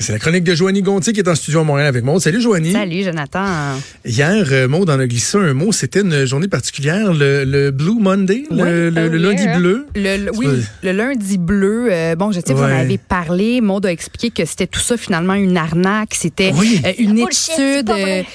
C'est 0.00 0.12
la 0.12 0.18
chronique 0.18 0.44
de 0.44 0.54
Joanie 0.54 0.80
Gontier 0.80 1.12
qui 1.12 1.20
est 1.20 1.28
en 1.28 1.34
studio 1.34 1.60
à 1.60 1.64
Montréal 1.64 1.88
avec 1.88 2.02
moi. 2.02 2.18
Salut 2.18 2.40
Joanie. 2.40 2.72
Salut 2.72 3.02
Jonathan. 3.02 3.44
Hier, 4.06 4.46
euh, 4.50 4.66
Maud 4.66 4.88
en 4.88 4.98
a 4.98 5.06
glissé 5.06 5.36
un 5.36 5.52
mot. 5.52 5.72
C'était 5.72 6.00
une 6.00 6.24
journée 6.24 6.48
particulière, 6.48 7.12
le, 7.12 7.70
Blue 7.70 8.00
Monday, 8.00 8.44
le, 8.50 8.88
oh 8.88 9.14
lundi 9.14 9.46
bleu. 9.58 9.86
Le, 9.94 10.30
oui, 10.38 10.46
le 10.82 10.92
lundi 10.92 11.36
bleu. 11.36 11.88
Euh, 11.90 12.16
bon, 12.16 12.32
je 12.32 12.40
sais, 12.40 12.54
vous 12.54 12.62
en 12.62 12.64
avez 12.64 12.96
parlé. 12.96 13.60
Maud 13.60 13.84
a 13.84 13.92
expliqué 13.92 14.30
que 14.30 14.48
c'était 14.48 14.66
tout 14.66 14.80
ça 14.80 14.96
finalement 14.96 15.34
une 15.34 15.58
arnaque. 15.58 16.14
C'était 16.14 16.50
euh, 16.54 16.92
une 16.98 17.18
étude. 17.18 17.92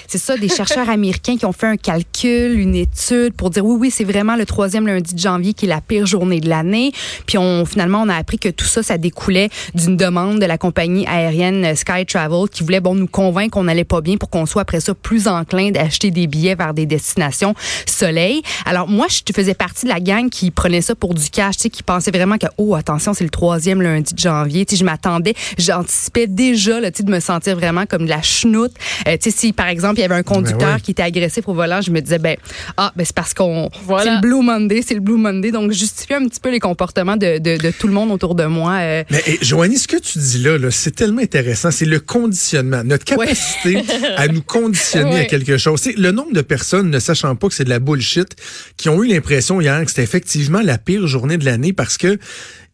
C'est 0.08 0.20
ça, 0.20 0.38
des 0.38 0.50
chercheurs 0.56 0.92
américains 0.92 1.36
qui 1.36 1.48
ont 1.48 1.52
fait 1.52 1.66
un 1.66 1.78
calcul, 1.78 2.60
une 2.60 2.76
étude 2.76 3.34
pour 3.36 3.50
dire 3.50 3.66
oui, 3.66 3.78
oui, 3.80 3.92
c'est 3.92 4.04
vraiment 4.04 4.36
le 4.36 4.46
troisième 4.46 4.86
lundi 4.86 5.16
de 5.16 5.20
janvier 5.20 5.54
qui 5.54 5.66
est 5.66 5.70
la 5.70 5.82
pire 5.82 6.06
journée 6.06 6.42
de 6.42 6.48
l'année. 6.48 6.92
Puis 7.26 7.40
on, 7.40 7.66
finalement, 7.66 8.04
on 8.04 8.10
a 8.10 8.16
appris 8.16 8.38
que 8.38 8.50
tout 8.50 8.66
ça, 8.66 8.84
ça 8.84 9.00
découlait 9.00 9.50
d'une 9.74 9.98
demande 9.98 10.40
de 10.40 10.46
la 10.46 10.60
compagnie 10.60 11.08
aérienne 11.08 11.55
Sky 11.76 12.06
Travel 12.06 12.50
qui 12.52 12.64
voulait 12.64 12.80
bon 12.80 12.96
nous 12.96 13.08
convaincre 13.08 13.52
qu'on 13.52 13.64
n'allait 13.64 13.84
pas 13.84 14.02
bien 14.02 14.18
pour 14.18 14.30
qu'on 14.30 14.46
soit 14.46 14.64
après 14.64 14.80
ça 14.80 14.94
plus 14.94 15.28
enclin 15.28 15.72
d'acheter 15.72 16.12
des 16.12 16.28
billets 16.28 16.56
vers 16.56 16.74
des 16.74 16.86
destinations 16.86 17.54
soleil. 17.86 18.42
Alors 18.66 18.88
moi, 18.88 19.08
je 19.10 19.22
faisais 19.34 19.54
partie 19.54 19.86
de 19.86 19.90
la 19.90 20.00
gang 20.00 20.30
qui 20.30 20.52
prenait 20.52 20.82
ça 20.82 20.96
pour 20.96 21.14
du 21.14 21.30
cash, 21.30 21.58
tu 21.58 21.64
sais, 21.64 21.70
qui 21.70 21.84
pensait 21.84 22.12
vraiment 22.12 22.38
que 22.38 22.48
oh 22.58 22.76
attention, 22.76 23.14
c'est 23.14 23.24
le 23.24 23.30
troisième 23.30 23.82
lundi 23.82 24.14
de 24.14 24.20
janvier. 24.20 24.66
Tu 24.66 24.76
sais, 24.76 24.80
je 24.80 24.86
m'attendais, 24.86 25.34
j'anticipais 25.58 26.28
déjà 26.28 26.80
là, 26.80 26.92
tu 26.92 26.98
sais, 26.98 27.04
de 27.04 27.12
me 27.12 27.20
sentir 27.20 27.56
vraiment 27.56 27.86
comme 27.86 28.06
de 28.06 28.10
la 28.10 28.22
chenoute. 28.22 28.74
Euh, 29.08 29.18
tu 29.18 29.30
sais, 29.30 29.38
si 29.38 29.54
par 29.54 29.68
exemple 29.68 30.00
il 30.00 30.02
y 30.02 30.06
avait 30.06 30.16
un 30.16 30.20
ben 30.20 30.24
conducteur 30.24 30.82
qui 30.82 30.92
était 30.92 31.04
agressif 31.04 31.48
au 31.48 31.54
volant, 31.54 31.82
je 31.82 31.92
me 31.92 32.02
disais 32.02 32.20
ben 32.20 32.38
ah 32.78 32.92
ben 32.96 33.06
c'est 33.06 33.16
parce 33.16 33.34
qu'on 33.34 33.70
c'est 33.74 34.16
le 34.16 34.22
Blue 34.22 34.44
Monday, 34.44 34.82
c'est 34.86 34.96
le 34.96 35.00
Blue 35.00 35.18
Monday, 35.18 35.52
donc 35.52 35.72
justifier 35.72 36.16
un 36.16 36.28
petit 36.28 36.40
peu 36.40 36.52
les 36.52 36.60
comportements 36.60 37.18
de, 37.18 37.38
de, 37.40 37.58
de 37.58 37.72
tout 37.72 37.88
le 37.88 37.94
monde 37.94 38.12
autour 38.12 38.36
de 38.36 38.46
moi. 38.46 38.74
Euh. 38.80 39.04
Mais 39.10 39.24
Joanie, 39.42 39.78
ce 39.78 39.88
que 39.88 39.98
tu 39.98 40.20
dis 40.20 40.40
là 40.40 40.58
c'est 40.72 40.96
tellement 40.96 41.22
intéressant. 41.22 41.45
C'est 41.54 41.86
le 41.86 42.00
conditionnement, 42.00 42.84
notre 42.84 43.06
capacité 43.06 43.84
à 44.18 44.28
nous 44.28 44.42
conditionner 44.46 45.20
à 45.20 45.26
quelque 45.26 45.58
chose. 45.58 45.82
C'est 45.82 45.98
le 45.98 46.12
nombre 46.12 46.34
de 46.34 46.42
personnes 46.42 46.90
ne 46.90 47.00
sachant 47.00 47.36
pas 47.36 47.48
que 47.48 47.54
c'est 47.54 47.66
de 47.66 47.70
la 47.70 47.80
bullshit 47.80 48.36
qui 48.78 48.90
ont 48.90 49.04
eu 49.04 49.08
l'impression 49.08 49.62
hier 49.62 49.84
que 49.84 49.90
c'était 49.90 50.04
effectivement 50.04 50.62
la 50.62 50.78
pire 50.78 51.08
journée 51.08 51.38
de 51.38 51.46
l'année 51.46 51.74
parce 51.74 51.98
que 51.98 52.18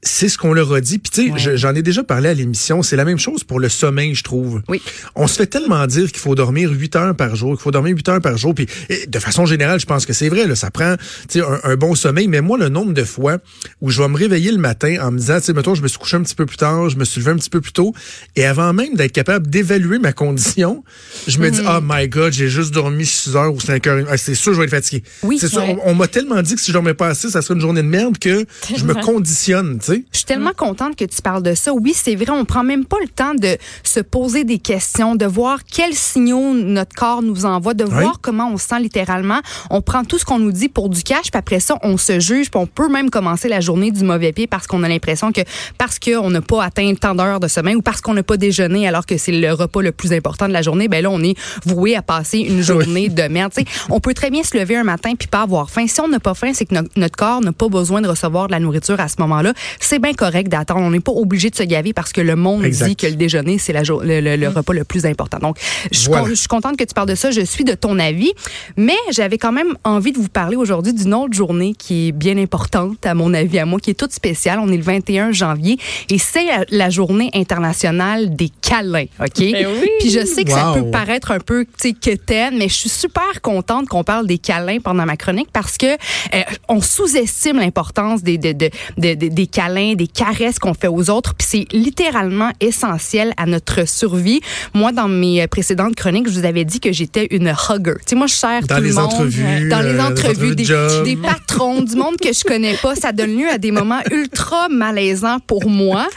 c'est 0.03 0.29
ce 0.29 0.37
qu'on 0.37 0.53
leur 0.53 0.73
a 0.73 0.81
dit. 0.81 0.97
Puis 0.99 1.11
tu 1.11 1.39
sais, 1.39 1.57
j'en 1.57 1.75
ai 1.75 1.81
déjà 1.81 2.03
parlé 2.03 2.29
à 2.29 2.33
l'émission. 2.33 2.81
C'est 2.83 2.95
la 2.95 3.05
même 3.05 3.19
chose 3.19 3.43
pour 3.43 3.59
le 3.59 3.69
sommeil, 3.69 4.15
je 4.15 4.23
trouve. 4.23 4.61
Oui. 4.67 4.81
On 5.15 5.27
se 5.27 5.35
fait 5.35 5.47
tellement 5.47 5.85
dire 5.87 6.11
qu'il 6.11 6.19
faut 6.19 6.35
dormir 6.35 6.71
8 6.71 6.95
heures 6.95 7.15
par 7.15 7.35
jour, 7.35 7.51
qu'il 7.53 7.61
faut 7.61 7.71
dormir 7.71 7.95
8 7.95 8.09
heures 8.09 8.21
par 8.21 8.37
jour. 8.37 8.55
Puis 8.55 8.67
de 9.07 9.19
façon 9.19 9.45
générale, 9.45 9.79
je 9.79 9.85
pense 9.85 10.05
que 10.05 10.13
c'est 10.13 10.29
vrai. 10.29 10.47
Là, 10.47 10.55
ça 10.55 10.71
prend 10.71 10.95
un, 10.95 11.59
un 11.63 11.75
bon 11.75 11.95
sommeil. 11.95 12.27
Mais 12.27 12.41
moi, 12.41 12.57
le 12.57 12.69
nombre 12.69 12.93
de 12.93 13.03
fois 13.03 13.37
où 13.81 13.89
je 13.89 14.01
vais 14.01 14.07
me 14.07 14.17
réveiller 14.17 14.51
le 14.51 14.57
matin 14.57 14.97
en 15.01 15.11
me 15.11 15.17
disant, 15.17 15.37
tu 15.39 15.45
sais, 15.45 15.53
mettons, 15.53 15.75
je 15.75 15.81
me 15.81 15.87
suis 15.87 15.99
couché 15.99 16.17
un 16.17 16.23
petit 16.23 16.35
peu 16.35 16.45
plus 16.45 16.57
tard, 16.57 16.89
je 16.89 16.97
me 16.97 17.05
suis 17.05 17.19
levé 17.19 17.31
un 17.31 17.37
petit 17.37 17.49
peu 17.49 17.61
plus 17.61 17.73
tôt, 17.73 17.93
et 18.35 18.45
avant 18.45 18.73
même 18.73 18.95
d'être 18.95 19.11
capable 19.11 19.47
d'évaluer 19.47 19.99
ma 19.99 20.13
condition, 20.13 20.83
je 21.27 21.39
me 21.39 21.49
dis, 21.49 21.61
oh 21.67 21.79
my 21.83 22.07
God, 22.07 22.33
j'ai 22.33 22.49
juste 22.49 22.73
dormi 22.73 23.05
6 23.05 23.35
heures 23.35 23.53
ou 23.53 23.59
5 23.59 23.87
heures. 23.87 24.07
Ah, 24.09 24.17
c'est 24.17 24.35
sûr, 24.35 24.53
je 24.53 24.59
vais 24.59 24.65
être 24.65 24.71
fatigué. 24.71 25.03
Oui. 25.23 25.37
C'est 25.39 25.47
sûr. 25.47 25.63
On, 25.83 25.95
m'a 25.95 26.07
tellement 26.07 26.41
dit 26.41 26.55
que 26.55 26.61
si 26.61 26.67
je 26.67 26.73
dormais 26.73 26.93
pas 26.93 27.07
assez, 27.07 27.29
ça 27.29 27.41
serait 27.41 27.55
une 27.55 27.61
journée 27.61 27.81
de 27.81 27.87
merde 27.87 28.17
que 28.17 28.45
je 28.75 28.83
me 28.83 28.93
conditionne. 28.93 29.79
Je 30.11 30.17
suis 30.17 30.25
tellement 30.25 30.53
contente 30.55 30.95
que 30.95 31.05
tu 31.05 31.21
parles 31.21 31.43
de 31.43 31.53
ça. 31.53 31.73
Oui, 31.73 31.93
c'est 31.95 32.15
vrai, 32.15 32.29
on 32.31 32.45
prend 32.45 32.63
même 32.63 32.85
pas 32.85 32.97
le 33.01 33.07
temps 33.07 33.33
de 33.33 33.57
se 33.83 33.99
poser 33.99 34.43
des 34.43 34.59
questions, 34.59 35.15
de 35.15 35.25
voir 35.25 35.59
quels 35.63 35.93
signaux 35.93 36.53
notre 36.53 36.95
corps 36.95 37.21
nous 37.21 37.45
envoie, 37.45 37.73
de 37.73 37.83
voir 37.83 38.19
comment 38.21 38.49
on 38.51 38.57
se 38.57 38.67
sent 38.67 38.79
littéralement. 38.79 39.39
On 39.69 39.81
prend 39.81 40.03
tout 40.03 40.17
ce 40.17 40.25
qu'on 40.25 40.39
nous 40.39 40.51
dit 40.51 40.69
pour 40.69 40.89
du 40.89 41.03
cash, 41.03 41.31
puis 41.31 41.37
après 41.37 41.59
ça, 41.59 41.77
on 41.83 41.97
se 41.97 42.19
juge, 42.19 42.49
puis 42.51 42.59
on 42.59 42.67
peut 42.67 42.89
même 42.89 43.09
commencer 43.09 43.49
la 43.49 43.59
journée 43.59 43.91
du 43.91 44.03
mauvais 44.03 44.31
pied 44.31 44.47
parce 44.47 44.67
qu'on 44.67 44.83
a 44.83 44.89
l'impression 44.89 45.31
que 45.31 45.41
parce 45.77 45.99
qu'on 45.99 46.29
n'a 46.29 46.41
pas 46.41 46.63
atteint 46.63 46.93
tant 46.95 47.15
d'heures 47.15 47.39
de 47.39 47.47
sommeil 47.47 47.75
ou 47.75 47.81
parce 47.81 48.01
qu'on 48.01 48.13
n'a 48.13 48.23
pas 48.23 48.37
déjeuné 48.37 48.87
alors 48.87 49.05
que 49.05 49.17
c'est 49.17 49.31
le 49.31 49.51
repas 49.53 49.81
le 49.81 49.91
plus 49.91 50.13
important 50.13 50.47
de 50.47 50.53
la 50.53 50.61
journée, 50.61 50.87
ben 50.87 51.01
là, 51.03 51.09
on 51.09 51.21
est 51.21 51.37
voué 51.65 51.95
à 51.95 52.01
passer 52.01 52.39
une 52.39 52.61
journée 52.61 53.09
de 53.09 53.23
merde. 53.23 53.51
on 53.89 53.99
peut 53.99 54.13
très 54.13 54.29
bien 54.29 54.43
se 54.43 54.57
lever 54.57 54.75
un 54.75 54.83
matin 54.83 55.13
puis 55.17 55.27
pas 55.27 55.41
avoir 55.41 55.69
faim. 55.69 55.85
Si 55.87 55.99
on 56.01 56.07
n'a 56.07 56.19
pas 56.19 56.33
faim, 56.33 56.51
c'est 56.53 56.65
que 56.65 56.75
notre 56.95 57.15
corps 57.15 57.41
n'a 57.41 57.51
pas 57.51 57.67
besoin 57.67 58.01
de 58.01 58.07
recevoir 58.07 58.47
de 58.47 58.51
la 58.51 58.59
nourriture 58.59 58.99
à 58.99 59.07
ce 59.07 59.15
moment-là. 59.19 59.53
C'est 59.81 59.99
bien 59.99 60.13
correct 60.13 60.47
d'attendre. 60.47 60.81
On 60.81 60.91
n'est 60.91 60.99
pas 60.99 61.11
obligé 61.11 61.49
de 61.49 61.55
se 61.55 61.63
gaver 61.63 61.93
parce 61.93 62.13
que 62.13 62.21
le 62.21 62.35
monde 62.35 62.63
dit 62.63 62.95
que 62.95 63.07
le 63.07 63.15
déjeuner, 63.15 63.57
c'est 63.57 63.73
le, 63.73 64.21
le, 64.21 64.49
mm. 64.49 64.53
repas 64.53 64.73
le 64.73 64.83
plus 64.83 65.05
important. 65.05 65.39
Donc, 65.39 65.57
je, 65.91 66.33
suis 66.33 66.47
contente 66.47 66.77
que 66.77 66.83
tu 66.83 66.93
parles 66.93 67.09
de 67.09 67.15
ça. 67.15 67.31
Je 67.31 67.41
suis 67.41 67.63
de 67.63 67.73
ton 67.73 67.99
avis. 67.99 68.31
Mais 68.77 68.95
j'avais 69.11 69.37
quand 69.37 69.51
même 69.51 69.75
envie 69.83 70.11
de 70.11 70.17
vous 70.17 70.29
parler 70.29 70.55
aujourd'hui 70.55 70.93
d'une 70.93 71.13
autre 71.13 71.33
journée 71.33 71.73
qui 71.77 72.09
est 72.09 72.11
bien 72.11 72.37
importante, 72.37 73.05
à 73.05 73.13
mon 73.13 73.33
avis, 73.33 73.59
à 73.59 73.65
moi, 73.65 73.79
qui 73.79 73.91
est 73.91 73.99
toute 73.99 74.13
spéciale. 74.13 74.59
On 74.59 74.71
est 74.71 74.77
le 74.77 74.83
21 74.83 75.31
janvier 75.31 75.77
et 76.09 76.17
c'est 76.17 76.45
la 76.69 76.89
journée 76.89 77.29
internationale 77.33 78.35
des 78.35 78.49
câlins, 78.61 79.05
OK? 79.19 79.39
Ben 79.39 79.67
Puis 79.99 80.11
je 80.11 80.25
sais 80.25 80.43
que 80.43 80.51
ça 80.51 80.73
peut 80.75 80.89
paraître 80.91 81.31
un 81.31 81.39
peu, 81.39 81.65
tu 81.65 81.89
sais, 81.89 81.93
quétaine, 81.93 82.57
mais 82.57 82.69
je 82.69 82.75
suis 82.75 82.89
super 82.89 83.41
contente 83.41 83.87
qu'on 83.87 84.03
parle 84.03 84.27
des 84.27 84.37
câlins 84.37 84.79
pendant 84.79 85.05
ma 85.05 85.17
chronique 85.17 85.49
parce 85.51 85.77
que 85.77 85.87
euh, 85.87 86.41
on 86.67 86.81
sous-estime 86.81 87.57
l'importance 87.57 88.23
des, 88.23 88.37
des, 88.37 88.53
des, 88.53 88.71
des 89.15 89.47
câlins, 89.47 89.70
des 89.71 90.07
caresses 90.07 90.59
qu'on 90.59 90.73
fait 90.73 90.87
aux 90.87 91.09
autres. 91.09 91.33
Puis 91.35 91.47
c'est 91.49 91.73
littéralement 91.73 92.51
essentiel 92.59 93.33
à 93.37 93.45
notre 93.45 93.87
survie. 93.87 94.41
Moi, 94.73 94.91
dans 94.91 95.07
mes 95.07 95.47
précédentes 95.47 95.95
chroniques, 95.95 96.27
je 96.29 96.39
vous 96.39 96.45
avais 96.45 96.65
dit 96.65 96.79
que 96.79 96.91
j'étais 96.91 97.27
une 97.31 97.47
hugger. 97.47 97.93
Tu 97.99 98.01
sais, 98.07 98.15
moi, 98.15 98.27
je 98.27 98.35
cherche 98.35 98.65
dans 98.65 98.77
tout 98.77 98.81
les 98.81 98.89
le 98.89 98.95
monde. 98.95 99.05
Entrevues, 99.05 99.69
dans 99.69 99.81
les 99.81 99.89
euh, 99.89 100.03
entrevues, 100.03 100.55
des, 100.55 100.65
des, 101.03 101.15
patrons, 101.15 101.81
du 101.81 101.95
monde 101.95 102.17
que 102.17 102.33
je 102.33 102.43
connais 102.43 102.75
pas. 102.75 102.95
Ça 102.95 103.11
donne 103.11 103.37
lieu 103.37 103.49
à 103.49 103.57
des 103.57 103.71
moments 103.71 104.01
ultra 104.11 104.69
malaisants 104.69 105.39
pour 105.39 105.69
moi. 105.69 106.07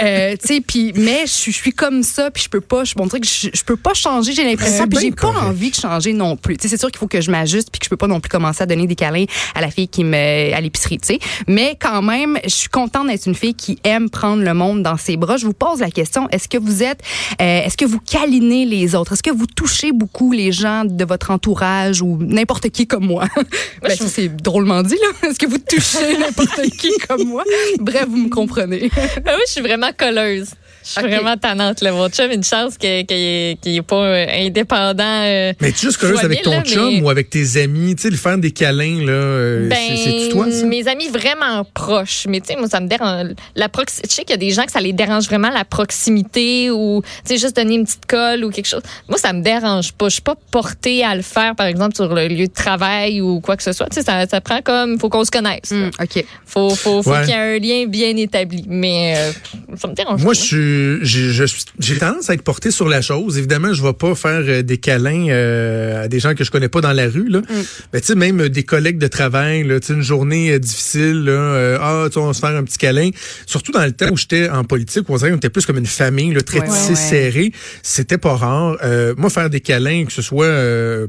Euh, 0.00 0.32
tu 0.40 0.54
sais, 0.54 0.60
puis 0.60 0.92
mais 0.96 1.22
je 1.26 1.50
suis 1.50 1.72
comme 1.72 2.02
ça, 2.02 2.30
puis 2.30 2.42
je 2.42 2.48
peux 2.48 2.60
pas. 2.60 2.84
Je, 2.84 2.94
bon, 2.94 3.08
que 3.08 3.18
je, 3.22 3.48
je 3.52 3.64
peux 3.64 3.76
pas 3.76 3.94
changer. 3.94 4.32
J'ai 4.32 4.44
l'impression, 4.44 4.86
puis 4.86 4.98
j'ai 5.00 5.10
pas 5.12 5.28
envie 5.28 5.70
de 5.70 5.76
changer 5.76 6.12
non 6.12 6.36
plus. 6.36 6.56
Tu 6.56 6.62
sais, 6.62 6.68
c'est 6.68 6.80
sûr 6.80 6.90
qu'il 6.90 6.98
faut 6.98 7.08
que 7.08 7.20
je 7.20 7.30
m'ajuste, 7.30 7.68
puis 7.70 7.78
que 7.78 7.84
je 7.84 7.90
peux 7.90 7.96
pas 7.96 8.06
non 8.06 8.20
plus 8.20 8.30
commencer 8.30 8.62
à 8.62 8.66
donner 8.66 8.86
des 8.86 8.94
câlins 8.94 9.24
à 9.54 9.60
la 9.60 9.70
fille 9.70 9.88
qui 9.88 10.04
me 10.04 10.54
à 10.54 10.60
l'épicerie. 10.60 10.98
Tu 10.98 11.14
sais, 11.14 11.18
mais 11.46 11.76
quand 11.80 12.02
même, 12.02 12.38
je 12.44 12.50
suis 12.50 12.68
contente 12.68 13.01
d'être 13.04 13.26
une 13.26 13.34
fille 13.34 13.54
qui 13.54 13.78
aime 13.84 14.10
prendre 14.10 14.42
le 14.42 14.54
monde 14.54 14.82
dans 14.82 14.96
ses 14.96 15.16
bras? 15.16 15.36
Je 15.36 15.46
vous 15.46 15.52
pose 15.52 15.80
la 15.80 15.90
question, 15.90 16.28
est-ce 16.30 16.48
que 16.48 16.58
vous 16.58 16.82
êtes, 16.82 17.00
euh, 17.40 17.62
est-ce 17.64 17.76
que 17.76 17.84
vous 17.84 18.00
câlinez 18.00 18.64
les 18.64 18.94
autres? 18.94 19.12
Est-ce 19.12 19.22
que 19.22 19.30
vous 19.30 19.46
touchez 19.46 19.92
beaucoup 19.92 20.32
les 20.32 20.52
gens 20.52 20.84
de 20.84 21.04
votre 21.04 21.30
entourage 21.30 22.02
ou 22.02 22.18
n'importe 22.20 22.70
qui 22.70 22.86
comme 22.86 23.06
moi? 23.06 23.26
ben, 23.82 23.96
c'est 23.96 24.34
drôlement 24.36 24.82
dit, 24.82 24.96
là. 24.96 25.28
Est-ce 25.28 25.38
que 25.38 25.46
vous 25.46 25.58
touchez 25.58 26.18
n'importe 26.18 26.62
qui 26.78 26.90
comme 27.08 27.24
moi? 27.24 27.44
Bref, 27.78 28.06
vous 28.08 28.16
me 28.16 28.28
comprenez. 28.28 28.90
ah 28.96 29.34
oui, 29.34 29.42
je 29.46 29.52
suis 29.52 29.62
vraiment 29.62 29.90
colleuse. 29.96 30.50
Je 30.84 30.90
suis 30.90 31.00
vraiment 31.00 31.36
tannante. 31.36 31.80
Là. 31.80 31.92
Mon 31.92 32.08
chum, 32.08 32.30
une 32.30 32.42
chance 32.44 32.76
qu'il 32.76 33.06
n'est 33.08 33.82
pas 33.82 34.04
euh, 34.04 34.26
indépendant. 34.46 35.22
Euh, 35.24 35.52
mais 35.60 35.72
tu 35.72 35.86
es 35.86 35.88
juste 35.88 35.98
curieuse 35.98 36.20
avec 36.20 36.42
ton 36.42 36.60
chum 36.62 37.02
ou 37.02 37.10
avec 37.10 37.30
tes 37.30 37.60
amis, 37.60 37.94
tu 37.94 38.02
sais, 38.02 38.10
le 38.10 38.16
faire 38.16 38.38
des 38.38 38.50
câlins, 38.50 39.04
là, 39.04 39.12
euh, 39.12 39.68
ben, 39.68 39.76
c'est 39.96 40.28
toi, 40.30 40.50
ça? 40.50 40.66
Mes 40.66 40.88
amis 40.88 41.08
vraiment 41.08 41.64
proches. 41.72 42.26
Mais 42.28 42.40
tu 42.40 42.48
sais, 42.48 42.56
moi, 42.56 42.68
ça 42.68 42.80
me 42.80 42.88
dérange. 42.88 43.28
La 43.54 43.68
prox... 43.68 44.00
Je 44.04 44.12
sais 44.12 44.24
qu'il 44.24 44.32
y 44.32 44.34
a 44.34 44.38
des 44.38 44.50
gens 44.50 44.64
que 44.64 44.72
ça 44.72 44.80
les 44.80 44.92
dérange 44.92 45.26
vraiment 45.26 45.50
la 45.50 45.64
proximité 45.64 46.70
ou, 46.70 47.02
tu 47.24 47.34
sais, 47.34 47.38
juste 47.38 47.56
donner 47.56 47.76
une 47.76 47.84
petite 47.84 48.06
colle 48.06 48.44
ou 48.44 48.50
quelque 48.50 48.68
chose. 48.68 48.82
Moi, 49.08 49.18
ça 49.18 49.32
me 49.32 49.42
dérange 49.42 49.92
pas. 49.92 50.08
Je 50.08 50.14
suis 50.14 50.22
pas 50.22 50.36
portée 50.50 51.04
à 51.04 51.14
le 51.14 51.22
faire, 51.22 51.54
par 51.54 51.66
exemple, 51.66 51.94
sur 51.94 52.12
le 52.12 52.26
lieu 52.28 52.48
de 52.48 52.52
travail 52.52 53.20
ou 53.20 53.40
quoi 53.40 53.56
que 53.56 53.62
ce 53.62 53.72
soit. 53.72 53.88
Tu 53.88 53.96
sais, 53.96 54.02
ça, 54.02 54.26
ça 54.26 54.40
prend 54.40 54.62
comme, 54.62 54.98
faut 54.98 55.08
qu'on 55.08 55.24
se 55.24 55.30
connaisse. 55.30 55.70
Mmh, 55.70 55.90
OK. 56.00 56.24
Faut, 56.44 56.70
faut, 56.70 57.02
faut 57.02 57.14
qu'il 57.20 57.28
y 57.28 57.32
ait 57.32 57.56
un 57.56 57.58
lien 57.58 57.86
bien 57.86 58.16
établi. 58.16 58.64
Mais 58.68 59.32
ça 59.76 59.88
me 59.88 59.94
dérange 59.94 60.22
moi, 60.22 60.32
pas. 60.32 60.38
je 60.38 60.44
suis 60.44 60.71
j'ai 61.02 61.98
tendance 61.98 62.30
à 62.30 62.34
être 62.34 62.42
porté 62.42 62.70
sur 62.70 62.88
la 62.88 63.00
chose. 63.00 63.38
Évidemment, 63.38 63.72
je 63.72 63.82
vais 63.82 63.92
pas 63.92 64.14
faire 64.14 64.42
euh, 64.46 64.62
des 64.62 64.78
câlins 64.78 65.28
euh, 65.28 66.04
à 66.04 66.08
des 66.08 66.20
gens 66.20 66.34
que 66.34 66.44
je 66.44 66.50
connais 66.50 66.68
pas 66.68 66.80
dans 66.80 66.92
la 66.92 67.08
rue. 67.08 67.28
Là. 67.28 67.40
Mm. 67.40 67.44
Mais 67.92 68.00
tu 68.00 68.06
sais, 68.08 68.14
même 68.14 68.48
des 68.48 68.62
collègues 68.62 68.98
de 68.98 69.06
travail, 69.06 69.64
là, 69.64 69.78
une 69.88 70.02
journée 70.02 70.52
euh, 70.52 70.58
difficile, 70.58 71.24
là, 71.24 71.78
ah, 71.80 72.08
tu 72.10 72.18
on 72.18 72.26
va 72.26 72.32
se 72.32 72.40
faire 72.40 72.56
un 72.56 72.64
petit 72.64 72.78
câlin. 72.78 73.10
Surtout 73.46 73.72
dans 73.72 73.84
le 73.84 73.92
temps 73.92 74.10
où 74.10 74.16
j'étais 74.16 74.48
en 74.48 74.64
politique, 74.64 75.08
où 75.08 75.14
on 75.14 75.36
était 75.36 75.50
plus 75.50 75.66
comme 75.66 75.78
une 75.78 75.86
famille, 75.86 76.32
là, 76.32 76.42
très 76.42 76.60
ouais, 76.60 76.68
tissée, 76.68 76.94
serrée. 76.94 77.52
C'était 77.82 78.18
pas 78.18 78.36
rare. 78.36 78.76
moi, 79.16 79.30
faire 79.30 79.50
des 79.50 79.60
câlins, 79.60 80.04
que 80.04 80.12
ce 80.12 80.22
soit 80.22 80.50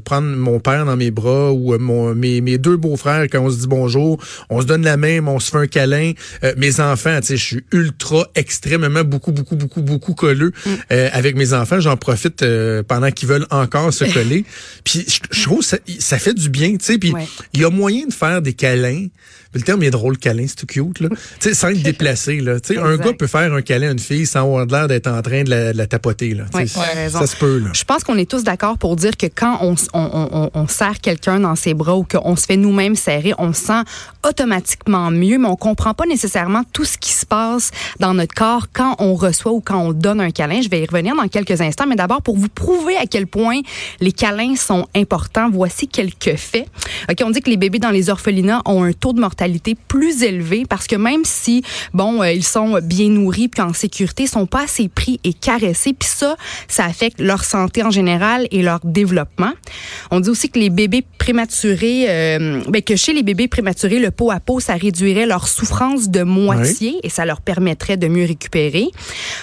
prendre 0.04 0.28
mon 0.28 0.60
père 0.60 0.84
dans 0.84 0.96
mes 0.96 1.10
bras 1.10 1.52
ou 1.52 1.78
mon, 1.78 2.14
mes, 2.14 2.40
mes 2.40 2.58
deux 2.58 2.76
beaux-frères, 2.76 3.26
quand 3.30 3.40
on 3.40 3.50
se 3.50 3.58
dit 3.58 3.66
bonjour, 3.66 4.22
on 4.50 4.60
se 4.60 4.66
donne 4.66 4.82
la 4.82 4.96
main, 4.96 5.24
on 5.26 5.40
se 5.40 5.50
fait 5.50 5.58
un 5.58 5.66
câlin. 5.66 6.12
mes 6.56 6.80
enfants, 6.80 7.18
tu 7.20 7.28
sais, 7.28 7.36
je 7.36 7.44
suis 7.44 7.64
ultra, 7.72 8.28
extrêmement, 8.34 9.04
beaucoup, 9.04 9.32
beaucoup 9.32 9.53
beaucoup, 9.54 9.80
beaucoup, 9.80 9.94
beaucoup 9.94 10.14
colleux 10.14 10.52
Mm. 10.66 10.70
euh, 10.92 11.08
avec 11.12 11.36
mes 11.36 11.52
enfants. 11.52 11.80
J'en 11.80 11.96
profite 11.96 12.42
euh, 12.42 12.82
pendant 12.82 13.10
qu'ils 13.10 13.28
veulent 13.28 13.46
encore 13.50 13.92
se 13.92 14.04
coller. 14.12 14.44
Puis 14.84 15.04
je, 15.08 15.18
je 15.30 15.42
trouve 15.44 15.62
ça, 15.62 15.76
ça 15.98 16.18
fait 16.18 16.34
du 16.34 16.48
bien, 16.48 16.76
tu 16.76 16.84
sais. 16.84 16.98
Puis 16.98 17.12
Ouais. 17.12 17.26
il 17.52 17.60
y 17.60 17.64
a 17.64 17.70
moyen 17.70 18.06
de 18.06 18.12
faire 18.12 18.42
des 18.42 18.52
câlins. 18.52 19.06
Le 19.56 19.60
terme 19.60 19.84
est 19.84 19.90
drôle, 19.90 20.18
câlin, 20.18 20.46
c'est 20.48 20.56
tout 20.56 20.66
cute, 20.66 20.98
là. 20.98 21.08
Tu 21.40 21.48
sais, 21.50 21.54
sans 21.54 21.68
être 21.68 21.80
déplacé, 21.82 22.40
là. 22.40 22.58
Tu 22.58 22.74
sais, 22.74 22.80
un 22.80 22.96
gars 22.96 23.12
peut 23.12 23.28
faire 23.28 23.52
un 23.52 23.62
câlin 23.62 23.90
à 23.90 23.92
une 23.92 23.98
fille 24.00 24.26
sans 24.26 24.40
avoir 24.40 24.66
l'air 24.66 24.88
d'être 24.88 25.06
en 25.06 25.22
train 25.22 25.44
de 25.44 25.50
la, 25.50 25.72
de 25.72 25.78
la 25.78 25.86
tapoter, 25.86 26.34
là. 26.34 26.44
Ouais, 26.54 26.66
raison. 26.94 27.20
ça 27.20 27.26
se 27.28 27.36
peut, 27.36 27.58
là. 27.58 27.68
Je 27.72 27.84
pense 27.84 28.02
qu'on 28.02 28.18
est 28.18 28.28
tous 28.28 28.42
d'accord 28.42 28.78
pour 28.78 28.96
dire 28.96 29.16
que 29.16 29.26
quand 29.26 29.58
on, 29.60 29.76
on, 29.92 30.00
on, 30.12 30.28
on- 30.32 30.50
on 30.54 30.66
serre 30.66 31.00
quelqu'un 31.00 31.38
dans 31.38 31.54
ses 31.54 31.72
bras 31.74 31.96
ou 31.96 32.02
qu'on 32.04 32.34
se 32.34 32.46
fait 32.46 32.56
nous-mêmes 32.56 32.96
serrer, 32.96 33.32
on 33.38 33.52
se 33.52 33.66
sent 33.66 33.82
automatiquement 34.28 35.10
mieux, 35.12 35.38
mais 35.38 35.46
on 35.46 35.54
comprend 35.56 35.94
pas 35.94 36.06
nécessairement 36.06 36.62
tout 36.72 36.84
ce 36.84 36.98
qui 36.98 37.12
se 37.12 37.24
passe 37.24 37.70
dans 38.00 38.14
notre 38.14 38.34
corps 38.34 38.66
quand 38.72 38.96
on 38.98 39.14
reçoit 39.14 39.43
ou 39.50 39.60
quand 39.60 39.78
on 39.78 39.92
donne 39.92 40.20
un 40.20 40.30
câlin. 40.30 40.60
Je 40.60 40.68
vais 40.68 40.82
y 40.82 40.86
revenir 40.86 41.14
dans 41.14 41.28
quelques 41.28 41.60
instants, 41.60 41.86
mais 41.86 41.96
d'abord 41.96 42.22
pour 42.22 42.36
vous 42.36 42.48
prouver 42.48 42.96
à 42.96 43.06
quel 43.06 43.26
point 43.26 43.60
les 44.00 44.12
câlins 44.12 44.56
sont 44.56 44.86
importants, 44.94 45.50
voici 45.50 45.88
quelques 45.88 46.36
faits. 46.36 46.66
Ok, 47.10 47.18
on 47.24 47.30
dit 47.30 47.40
que 47.40 47.50
les 47.50 47.56
bébés 47.56 47.78
dans 47.78 47.90
les 47.90 48.10
orphelinats 48.10 48.62
ont 48.66 48.82
un 48.82 48.92
taux 48.92 49.12
de 49.12 49.20
mortalité 49.20 49.76
plus 49.88 50.22
élevé 50.22 50.64
parce 50.68 50.86
que 50.86 50.96
même 50.96 51.22
si 51.24 51.62
bon 51.92 52.22
euh, 52.22 52.32
ils 52.32 52.44
sont 52.44 52.78
bien 52.82 53.08
nourris 53.08 53.48
puis 53.48 53.62
en 53.62 53.72
sécurité, 53.72 54.24
ils 54.24 54.28
sont 54.28 54.46
pas 54.46 54.64
assez 54.64 54.88
pris 54.88 55.20
et 55.24 55.32
caressés, 55.32 55.92
puis 55.92 56.08
ça 56.08 56.36
ça 56.68 56.84
affecte 56.84 57.20
leur 57.20 57.44
santé 57.44 57.82
en 57.82 57.90
général 57.90 58.46
et 58.50 58.62
leur 58.62 58.80
développement. 58.84 59.52
On 60.10 60.20
dit 60.20 60.30
aussi 60.30 60.48
que 60.48 60.58
les 60.58 60.70
bébés 60.70 61.04
prématurés, 61.18 62.06
euh, 62.08 62.62
ben, 62.68 62.82
que 62.82 62.96
chez 62.96 63.12
les 63.12 63.22
bébés 63.22 63.48
prématurés, 63.48 63.98
le 63.98 64.10
pot 64.10 64.30
à 64.30 64.40
pot, 64.40 64.60
ça 64.60 64.74
réduirait 64.74 65.26
leur 65.26 65.48
souffrance 65.48 66.08
de 66.08 66.22
moitié 66.22 66.98
et 67.02 67.08
ça 67.08 67.24
leur 67.24 67.40
permettrait 67.40 67.96
de 67.96 68.08
mieux 68.08 68.26
récupérer. 68.26 68.88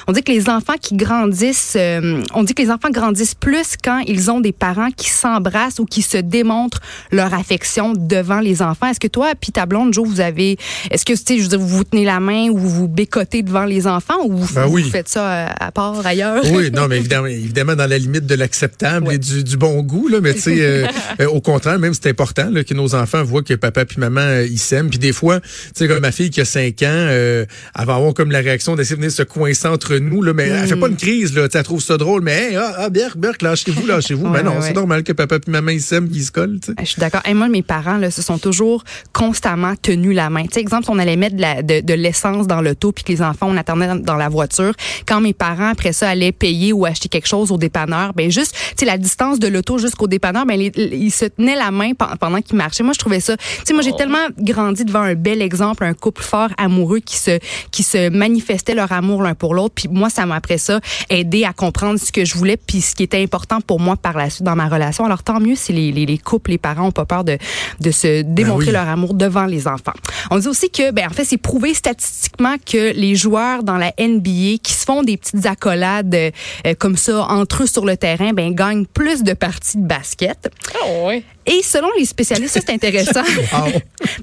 On 0.07 0.11
dit 0.11 0.23
que 0.23 0.31
les 0.31 0.49
enfants 0.49 0.75
qui 0.81 0.95
grandissent, 0.95 1.75
euh, 1.77 2.21
on 2.33 2.43
dit 2.43 2.53
que 2.53 2.61
les 2.61 2.71
enfants 2.71 2.89
grandissent 2.89 3.35
plus 3.35 3.75
quand 3.83 3.99
ils 4.07 4.31
ont 4.31 4.39
des 4.39 4.51
parents 4.51 4.89
qui 4.95 5.09
s'embrassent 5.09 5.79
ou 5.79 5.85
qui 5.85 6.01
se 6.01 6.17
démontrent 6.17 6.79
leur 7.11 7.33
affection 7.33 7.93
devant 7.95 8.39
les 8.39 8.61
enfants. 8.61 8.88
Est-ce 8.88 8.99
que 8.99 9.07
toi, 9.07 9.31
puis 9.39 9.51
ta 9.51 9.65
blonde, 9.65 9.93
Joe, 9.93 10.07
vous 10.07 10.21
avez, 10.21 10.57
est-ce 10.89 11.05
que 11.05 11.13
tu 11.13 11.19
sais, 11.25 11.38
je 11.38 11.43
veux 11.43 11.49
dire, 11.49 11.59
vous 11.59 11.67
vous 11.67 11.83
tenez 11.83 12.05
la 12.05 12.19
main 12.19 12.49
ou 12.49 12.57
vous 12.57 12.69
vous 12.69 12.88
bécotez 12.88 13.43
devant 13.43 13.65
les 13.65 13.88
enfants 13.88 14.23
ou 14.25 14.38
vous, 14.38 14.53
Ben 14.53 14.65
vous 14.65 14.81
faites 14.89 15.09
ça 15.09 15.31
euh, 15.31 15.47
à 15.59 15.71
part 15.71 16.05
ailleurs? 16.05 16.44
Oui, 16.51 16.71
non, 16.71 16.87
mais 16.87 16.97
évidemment, 16.97 17.27
évidemment 17.27 17.75
dans 17.75 17.87
la 17.87 17.97
limite 17.97 18.25
de 18.25 18.35
l'acceptable 18.35 19.07
Ouais. 19.07 19.15
et 19.15 19.17
du, 19.17 19.44
du 19.44 19.57
bon 19.57 19.81
goût, 19.83 20.07
là, 20.07 20.19
mais 20.21 20.33
tu 20.33 20.41
sais, 20.41 20.57
euh, 20.59 20.87
euh, 21.21 21.27
au 21.27 21.41
contraire, 21.41 21.79
même 21.79 21.94
c'est 21.94 22.09
important 22.09 22.49
là, 22.49 22.63
que 22.63 22.73
nos 22.73 22.94
enfants 22.95 23.23
voient 23.23 23.41
que 23.44 23.53
papa 23.53 23.85
puis 23.85 23.99
maman 23.99 24.41
ils 24.41 24.59
s'aiment. 24.59 24.89
Puis 24.89 24.99
des 24.99 25.13
fois, 25.13 25.39
tu 25.39 25.47
sais, 25.75 25.87
comme 25.87 25.99
ma 25.99 26.11
fille 26.11 26.29
qui 26.29 26.41
a 26.41 26.45
5 26.45 26.81
ans, 26.83 26.85
euh, 26.87 27.45
elle 27.77 27.85
va 27.85 27.95
avoir 27.95 28.13
comme 28.13 28.31
la 28.31 28.39
réaction 28.39 28.75
d'essayer 28.75 28.95
de 28.95 29.01
venir 29.01 29.11
se 29.11 29.23
coincer 29.23 29.67
entre 29.81 29.95
nous, 29.98 30.22
là, 30.22 30.33
mais 30.33 30.44
elle 30.48 30.68
fait 30.68 30.75
pas 30.75 30.88
une 30.89 30.95
crise, 30.95 31.33
là, 31.36 31.48
elle 31.51 31.63
trouve 31.63 31.81
ça 31.81 31.98
drôle, 31.98 32.22
mais 32.22 32.50
hey, 32.51 32.56
ah, 32.56 32.74
ah 32.78 32.89
Berk, 32.89 33.18
Berk, 33.18 33.42
lâchez-vous, 33.42 33.88
lâchez-vous. 33.88 34.28
Ouais, 34.28 34.44
ben 34.44 34.44
non, 34.44 34.57
ouais, 34.57 34.68
c'est 34.68 34.74
normal 34.74 35.04
que 35.04 35.12
papa 35.12 35.39
puis 35.39 35.51
maman 35.51 35.72
ils 35.72 35.81
s'aiment, 35.81 36.07
qu'ils 36.07 36.24
se 36.24 36.31
collent, 36.31 36.60
sais. 36.63 36.74
Je 36.80 36.86
suis 36.86 37.00
d'accord. 37.00 37.22
Et 37.28 37.33
moi, 37.33 37.48
mes 37.50 37.63
parents, 37.63 37.98
là, 37.98 38.12
se 38.12 38.22
sont 38.22 38.38
toujours 38.38 38.83
constamment 39.12 39.74
tenus 39.81 40.16
la 40.16 40.30
main. 40.30 40.44
Tu 40.44 40.54
sais, 40.54 40.60
exemple, 40.60 40.83
si 40.86 40.92
on 40.92 41.00
allait 41.00 41.16
mettre 41.16 41.36
de 41.36 41.42
la- 41.42 41.63
de, 41.63 41.81
de 41.81 41.94
l'essence 41.95 42.45
dans 42.48 42.62
l'auto 42.62 42.92
puis 42.92 43.04
que 43.04 43.12
les 43.12 43.22
enfants, 43.24 43.48
on 43.50 43.57
attendait 43.57 43.88
dans, 43.88 43.95
dans 43.95 44.16
la 44.18 44.30
voiture. 44.30 44.74
Quand 45.07 45.19
mes 45.19 45.33
parents, 45.33 45.69
après 45.69 45.94
ça, 45.94 46.10
allaient 46.10 46.31
payer 46.31 46.74
ou 46.74 46.86
acheter 46.86 47.10
quelque 47.10 47.28
chose 47.28 47.51
au 47.51 47.57
dépanneur, 47.57 48.13
ben 48.13 48.30
juste, 48.30 48.54
tu 48.54 48.60
sais, 48.78 48.86
la 48.86 48.98
distance 49.00 49.39
de 49.39 49.48
l'auto 49.48 49.78
jusqu'au 49.80 50.07
dépanneur, 50.07 50.45
ben 50.45 50.60
les- 50.60 50.72
les- 50.75 50.95
ils 50.98 51.12
se 51.12 51.25
tenaient 51.25 51.56
la 51.56 51.72
main 51.72 51.94
pen- 51.94 52.16
pendant 52.19 52.42
qu'ils 52.42 52.56
marchaient. 52.57 52.83
Moi, 52.83 52.94
je 52.94 53.00
trouvais 53.00 53.19
ça. 53.19 53.36
Tu 53.38 53.44
sais, 53.66 53.74
moi, 53.74 53.81
j'ai 53.81 53.94
tellement 53.95 54.28
grandi 54.39 54.86
devant 54.86 55.01
un 55.01 55.16
bel 55.16 55.42
exemple, 55.42 55.83
un 55.83 55.94
couple 55.94 56.22
fort 56.22 56.50
amoureux 56.57 57.00
qui 57.00 57.18
se 57.18 57.39
qui 57.72 57.83
se 57.83 58.10
manifestait 58.10 58.75
leur 58.75 58.92
amour 58.92 59.24
l'un 59.24 59.33
pour 59.36 59.54
l'autre. 59.56 59.70
Puis 59.73 59.88
moi, 59.89 60.09
ça 60.09 60.25
m'a 60.25 60.35
après 60.35 60.57
ça 60.57 60.79
aidé 61.09 61.45
à 61.45 61.53
comprendre 61.53 62.00
ce 62.00 62.12
que 62.12 62.25
je 62.25 62.35
voulais 62.35 62.57
puis 62.57 62.81
ce 62.81 62.95
qui 62.95 63.03
était 63.03 63.21
important 63.21 63.62
pour 63.62 63.79
moi 63.79 63.95
par 63.95 64.18
la 64.18 64.29
suite 64.29 64.44
dans 64.44 64.56
ma 64.56 64.68
relation. 64.68 65.06
Alors 65.06 65.23
tant 65.23 65.39
mieux 65.39 65.56
si 65.56 65.73
les, 65.73 65.91
les, 65.91 66.06
les 66.06 66.18
couples, 66.18 66.51
les 66.51 66.57
parents 66.57 66.88
ont 66.88 66.91
pas 66.91 67.06
peur 67.06 67.23
de 67.23 67.38
de 67.79 67.91
se 67.91 68.21
démontrer 68.21 68.68
oui. 68.68 68.73
leur 68.73 68.88
amour 68.88 69.13
devant 69.13 69.45
les 69.45 69.68
enfants. 69.68 69.94
On 70.29 70.38
dit 70.38 70.47
aussi 70.47 70.69
que, 70.69 70.91
ben 70.91 71.07
en 71.07 71.13
fait, 71.13 71.25
c'est 71.25 71.38
prouvé 71.38 71.73
statistiquement 71.73 72.56
que 72.65 72.94
les 72.94 73.15
joueurs 73.15 73.63
dans 73.63 73.77
la 73.77 73.94
NBA 74.00 74.57
qui 74.62 74.73
se 74.73 74.85
font 74.85 75.03
des 75.03 75.18
petites 75.18 75.45
accolades 75.45 76.13
euh, 76.13 76.31
comme 76.77 76.97
ça 76.97 77.25
entre 77.25 77.63
eux 77.63 77.68
sur 77.68 77.85
le 77.85 77.97
terrain, 77.97 78.33
ben 78.33 78.53
gagnent 78.53 78.85
plus 78.85 79.23
de 79.23 79.33
parties 79.33 79.77
de 79.77 79.85
basket. 79.85 80.51
Ah 80.75 81.06
ouais. 81.06 81.23
Et 81.45 81.61
selon 81.63 81.89
les 81.97 82.05
spécialistes, 82.05 82.53
c'est 82.53 82.69
intéressant. 82.71 83.23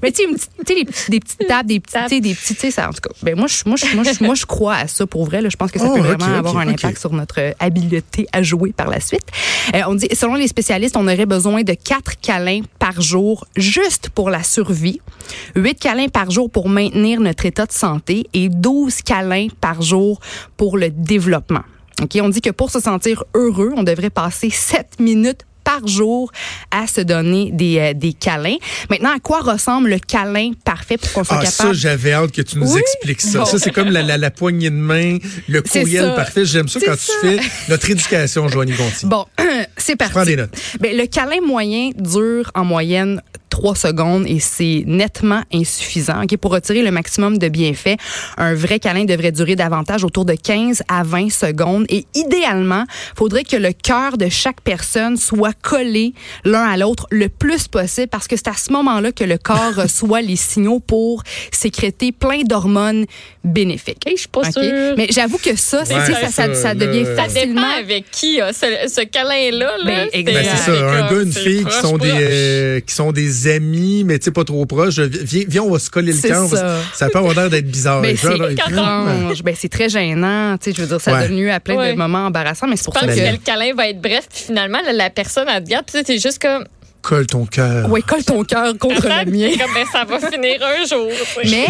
Mais 0.01 0.11
tu 0.11 0.23
sais, 0.65 0.85
des 1.09 1.19
petites 1.19 1.47
tables, 1.47 1.67
des 1.67 1.79
petits, 1.79 1.97
tu 2.03 2.07
sais, 2.09 2.21
des 2.21 2.33
petits, 2.33 2.55
tu 2.55 2.61
sais, 2.61 2.71
ça, 2.71 2.87
en 2.89 2.93
tout 2.93 3.01
cas. 3.01 3.09
Ben 3.23 3.35
moi, 3.37 3.47
je, 3.47 3.63
moi, 3.65 3.75
je, 3.75 3.93
moi, 3.93 4.03
je, 4.03 4.23
moi, 4.23 4.35
je 4.35 4.45
crois 4.45 4.75
à 4.75 4.87
ça 4.87 5.05
pour 5.05 5.25
vrai. 5.25 5.41
Là, 5.41 5.49
je 5.49 5.57
pense 5.57 5.71
que 5.71 5.79
ça 5.79 5.85
Oh, 5.89 5.95
peut 5.95 6.01
vraiment 6.01 6.25
avoir 6.25 6.57
un 6.57 6.67
impact 6.67 6.97
sur 6.97 7.11
notre 7.11 7.39
euh, 7.41 7.51
habileté 7.59 8.27
à 8.31 8.41
jouer 8.41 8.71
par 8.71 8.87
la 8.87 8.99
suite. 8.99 9.25
Euh, 9.75 9.81
on 9.87 9.95
dit, 9.95 10.07
selon 10.13 10.35
les 10.35 10.47
spécialistes, 10.47 10.95
on 10.95 11.07
aurait 11.07 11.25
besoin 11.25 11.63
de 11.63 11.73
quatre 11.73 12.19
câlins 12.21 12.61
par 12.79 13.01
jour 13.01 13.47
juste 13.55 14.09
pour 14.09 14.29
la 14.29 14.43
survie, 14.43 15.01
huit 15.55 15.79
câlins 15.79 16.07
par 16.07 16.31
jour 16.31 16.49
pour 16.49 16.69
maintenir 16.69 17.19
notre 17.19 17.45
état 17.45 17.65
de 17.65 17.71
santé 17.73 18.27
et 18.33 18.49
12 18.49 19.01
câlins 19.01 19.47
par 19.59 19.81
jour 19.81 20.19
pour 20.57 20.77
le 20.77 20.89
développement. 20.89 21.63
OK, 22.01 22.17
on 22.21 22.29
dit 22.29 22.39
que 22.39 22.49
pour 22.51 22.71
se 22.71 22.79
sentir 22.79 23.25
heureux, 23.33 23.73
on 23.75 23.83
devrait 23.83 24.09
passer 24.09 24.49
7 24.49 24.99
minutes 25.01 25.41
par 25.69 25.87
jour 25.87 26.31
à 26.71 26.87
se 26.87 27.01
donner 27.01 27.51
des, 27.51 27.77
euh, 27.77 27.93
des 27.93 28.13
câlins. 28.13 28.55
Maintenant, 28.89 29.11
à 29.15 29.19
quoi 29.19 29.41
ressemble 29.41 29.89
le 29.89 29.99
câlin 29.99 30.51
parfait 30.65 30.97
pour 30.97 31.11
qu'on 31.13 31.23
soit 31.23 31.41
Ah, 31.41 31.45
ça, 31.45 31.73
j'avais 31.73 32.13
hâte 32.13 32.31
que 32.31 32.41
tu 32.41 32.57
nous 32.57 32.71
Oui? 32.73 32.79
expliques 32.79 33.21
ça. 33.21 33.39
Bon. 33.39 33.45
Ça, 33.45 33.59
c'est 33.59 33.71
comme 33.71 33.89
la, 33.89 34.01
la, 34.01 34.17
la 34.17 34.31
poignée 34.31 34.71
de 34.71 34.75
main, 34.75 35.17
le 35.47 35.61
courriel 35.61 36.15
parfait. 36.15 36.43
J'aime 36.45 36.67
ça 36.67 36.79
quand 36.83 36.97
ça. 36.97 37.13
tu 37.21 37.27
fais 37.27 37.39
notre 37.69 37.87
éducation, 37.89 38.47
Joanie 38.47 38.73
Gonti. 38.73 39.05
Bon, 39.05 39.25
c'est 39.77 39.95
parti. 39.95 40.13
Prends 40.13 40.25
des 40.25 40.37
notes. 40.37 40.55
Ben, 40.79 40.97
le 40.97 41.05
câlin 41.05 41.41
moyen 41.45 41.91
dure 41.95 42.49
en 42.55 42.65
moyenne 42.65 43.21
3 43.59 43.75
secondes 43.75 44.23
et 44.25 44.39
c'est 44.39 44.85
nettement 44.87 45.41
insuffisant. 45.53 46.23
Ok, 46.23 46.37
Pour 46.37 46.51
retirer 46.51 46.81
le 46.81 46.91
maximum 46.91 47.37
de 47.37 47.49
bienfaits, 47.49 47.97
un 48.37 48.53
vrai 48.53 48.79
câlin 48.79 49.03
devrait 49.03 49.33
durer 49.33 49.57
davantage 49.57 50.05
autour 50.05 50.23
de 50.23 50.33
15 50.33 50.83
à 50.87 51.03
20 51.03 51.29
secondes 51.29 51.85
et 51.89 52.05
idéalement, 52.15 52.85
faudrait 53.17 53.43
que 53.43 53.57
le 53.57 53.73
cœur 53.73 54.17
de 54.17 54.29
chaque 54.29 54.61
personne 54.61 55.17
soit 55.17 55.51
collé 55.61 56.13
l'un 56.45 56.63
à 56.63 56.77
l'autre 56.77 57.05
le 57.11 57.27
plus 57.27 57.67
possible 57.67 58.07
parce 58.07 58.29
que 58.29 58.37
c'est 58.37 58.47
à 58.47 58.53
ce 58.53 58.71
moment-là 58.71 59.11
que 59.11 59.25
le 59.25 59.37
corps 59.37 59.75
reçoit 59.75 60.21
les 60.21 60.37
signaux 60.37 60.79
pour 60.79 61.23
sécréter 61.51 62.13
plein 62.13 62.43
d'hormones 62.43 63.07
bénéfiques. 63.43 64.05
Hey, 64.05 64.15
je 64.15 64.21
suis 64.21 64.27
pas 64.27 64.41
Ok? 64.41 64.51
sûre. 64.53 64.93
Mais 64.97 65.07
j'avoue 65.11 65.37
que 65.37 65.55
ça, 65.55 65.85
c'est- 65.85 65.93
Ouais, 65.95 66.05
tu 66.05 66.13
sais, 66.13 66.21
ça, 66.21 66.27
ça, 66.27 66.53
ça 66.53 66.61
ça, 66.61 66.75
devient 66.75 67.05
facilement... 67.15 67.61
avec 67.79 68.11
qui, 68.11 68.41
hein, 68.41 68.49
ce, 68.53 68.65
ce 68.93 69.01
câlin-là. 69.05 69.77
Là, 69.77 69.83
Ben, 69.85 70.09
c'est-. 70.13 70.23
Ben, 70.23 70.35
c'est 70.43 70.57
ça, 70.57 70.63
c'est 70.65 70.71
un 70.81 71.09
gars, 71.09 71.21
une 71.23 71.31
c'est 71.31 71.39
fille 71.39 71.57
qui 71.59 71.63
proche, 71.63 71.81
sont 71.81 71.97
des 71.97 72.11
euh, 72.11 72.79
qui 72.81 72.93
sont 72.93 73.11
des 73.13 73.47
amis, 73.47 74.03
mais 74.03 74.19
pas 74.31 74.43
trop 74.43 74.65
proches. 74.65 74.99
Viens, 74.99 75.43
viens, 75.47 75.63
on 75.63 75.71
va 75.71 75.79
se 75.79 75.89
coller 75.89 76.11
le 76.11 76.17
C'est 76.17 76.27
cœur. 76.29 76.47
ça. 76.47 77.09
peut 77.09 77.17
avoir 77.19 77.33
l'air 77.33 77.49
d'être 77.49 77.67
bizarre. 77.69 78.01
Ben, 78.01 78.15
c'est 78.17 78.27
étrange. 78.51 79.43
Ben, 79.43 79.55
c'est 79.57 79.69
très 79.69 79.89
gênant. 79.89 80.57
Tu 80.57 80.71
sais, 80.71 80.75
je 80.75 80.81
veux 80.81 80.87
dire, 80.87 81.01
ça 81.01 81.13
Ouais. 81.13 81.27
donne 81.27 81.37
lieu 81.37 81.51
à 81.51 81.59
plein 81.59 81.75
Ouais. 81.77 81.93
de 81.93 81.97
moments 81.97 82.25
embarrassants, 82.27 82.67
mais 82.67 82.75
c'est 82.75 82.85
pour 82.85 82.93
Je 82.95 82.99
ça 82.99 83.05
pense 83.07 83.15
que. 83.15 83.21
que 83.21 83.31
le 83.31 83.37
câlin 83.37 83.73
va 83.73 83.87
être 83.89 84.01
bref, 84.01 84.27
puis 84.29 84.43
finalement, 84.47 84.79
la, 84.85 84.91
la 84.93 85.09
personne, 85.09 85.47
elle 85.47 85.63
te 85.63 85.69
puis 85.81 86.03
t'es 86.03 86.19
juste 86.19 86.41
comme. 86.41 86.65
Colle 87.01 87.27
ton 87.27 87.45
cœur. 87.45 87.89
Oui, 87.89 88.03
colle 88.03 88.23
ton 88.23 88.43
cœur 88.43 88.77
contre 88.77 89.07
le 89.07 89.31
mien. 89.31 89.49
Comme, 89.57 89.73
ben, 89.73 89.85
ça 89.91 90.03
va 90.03 90.19
finir 90.19 90.59
un 90.61 90.85
jour. 90.85 91.07
Mais 91.45 91.65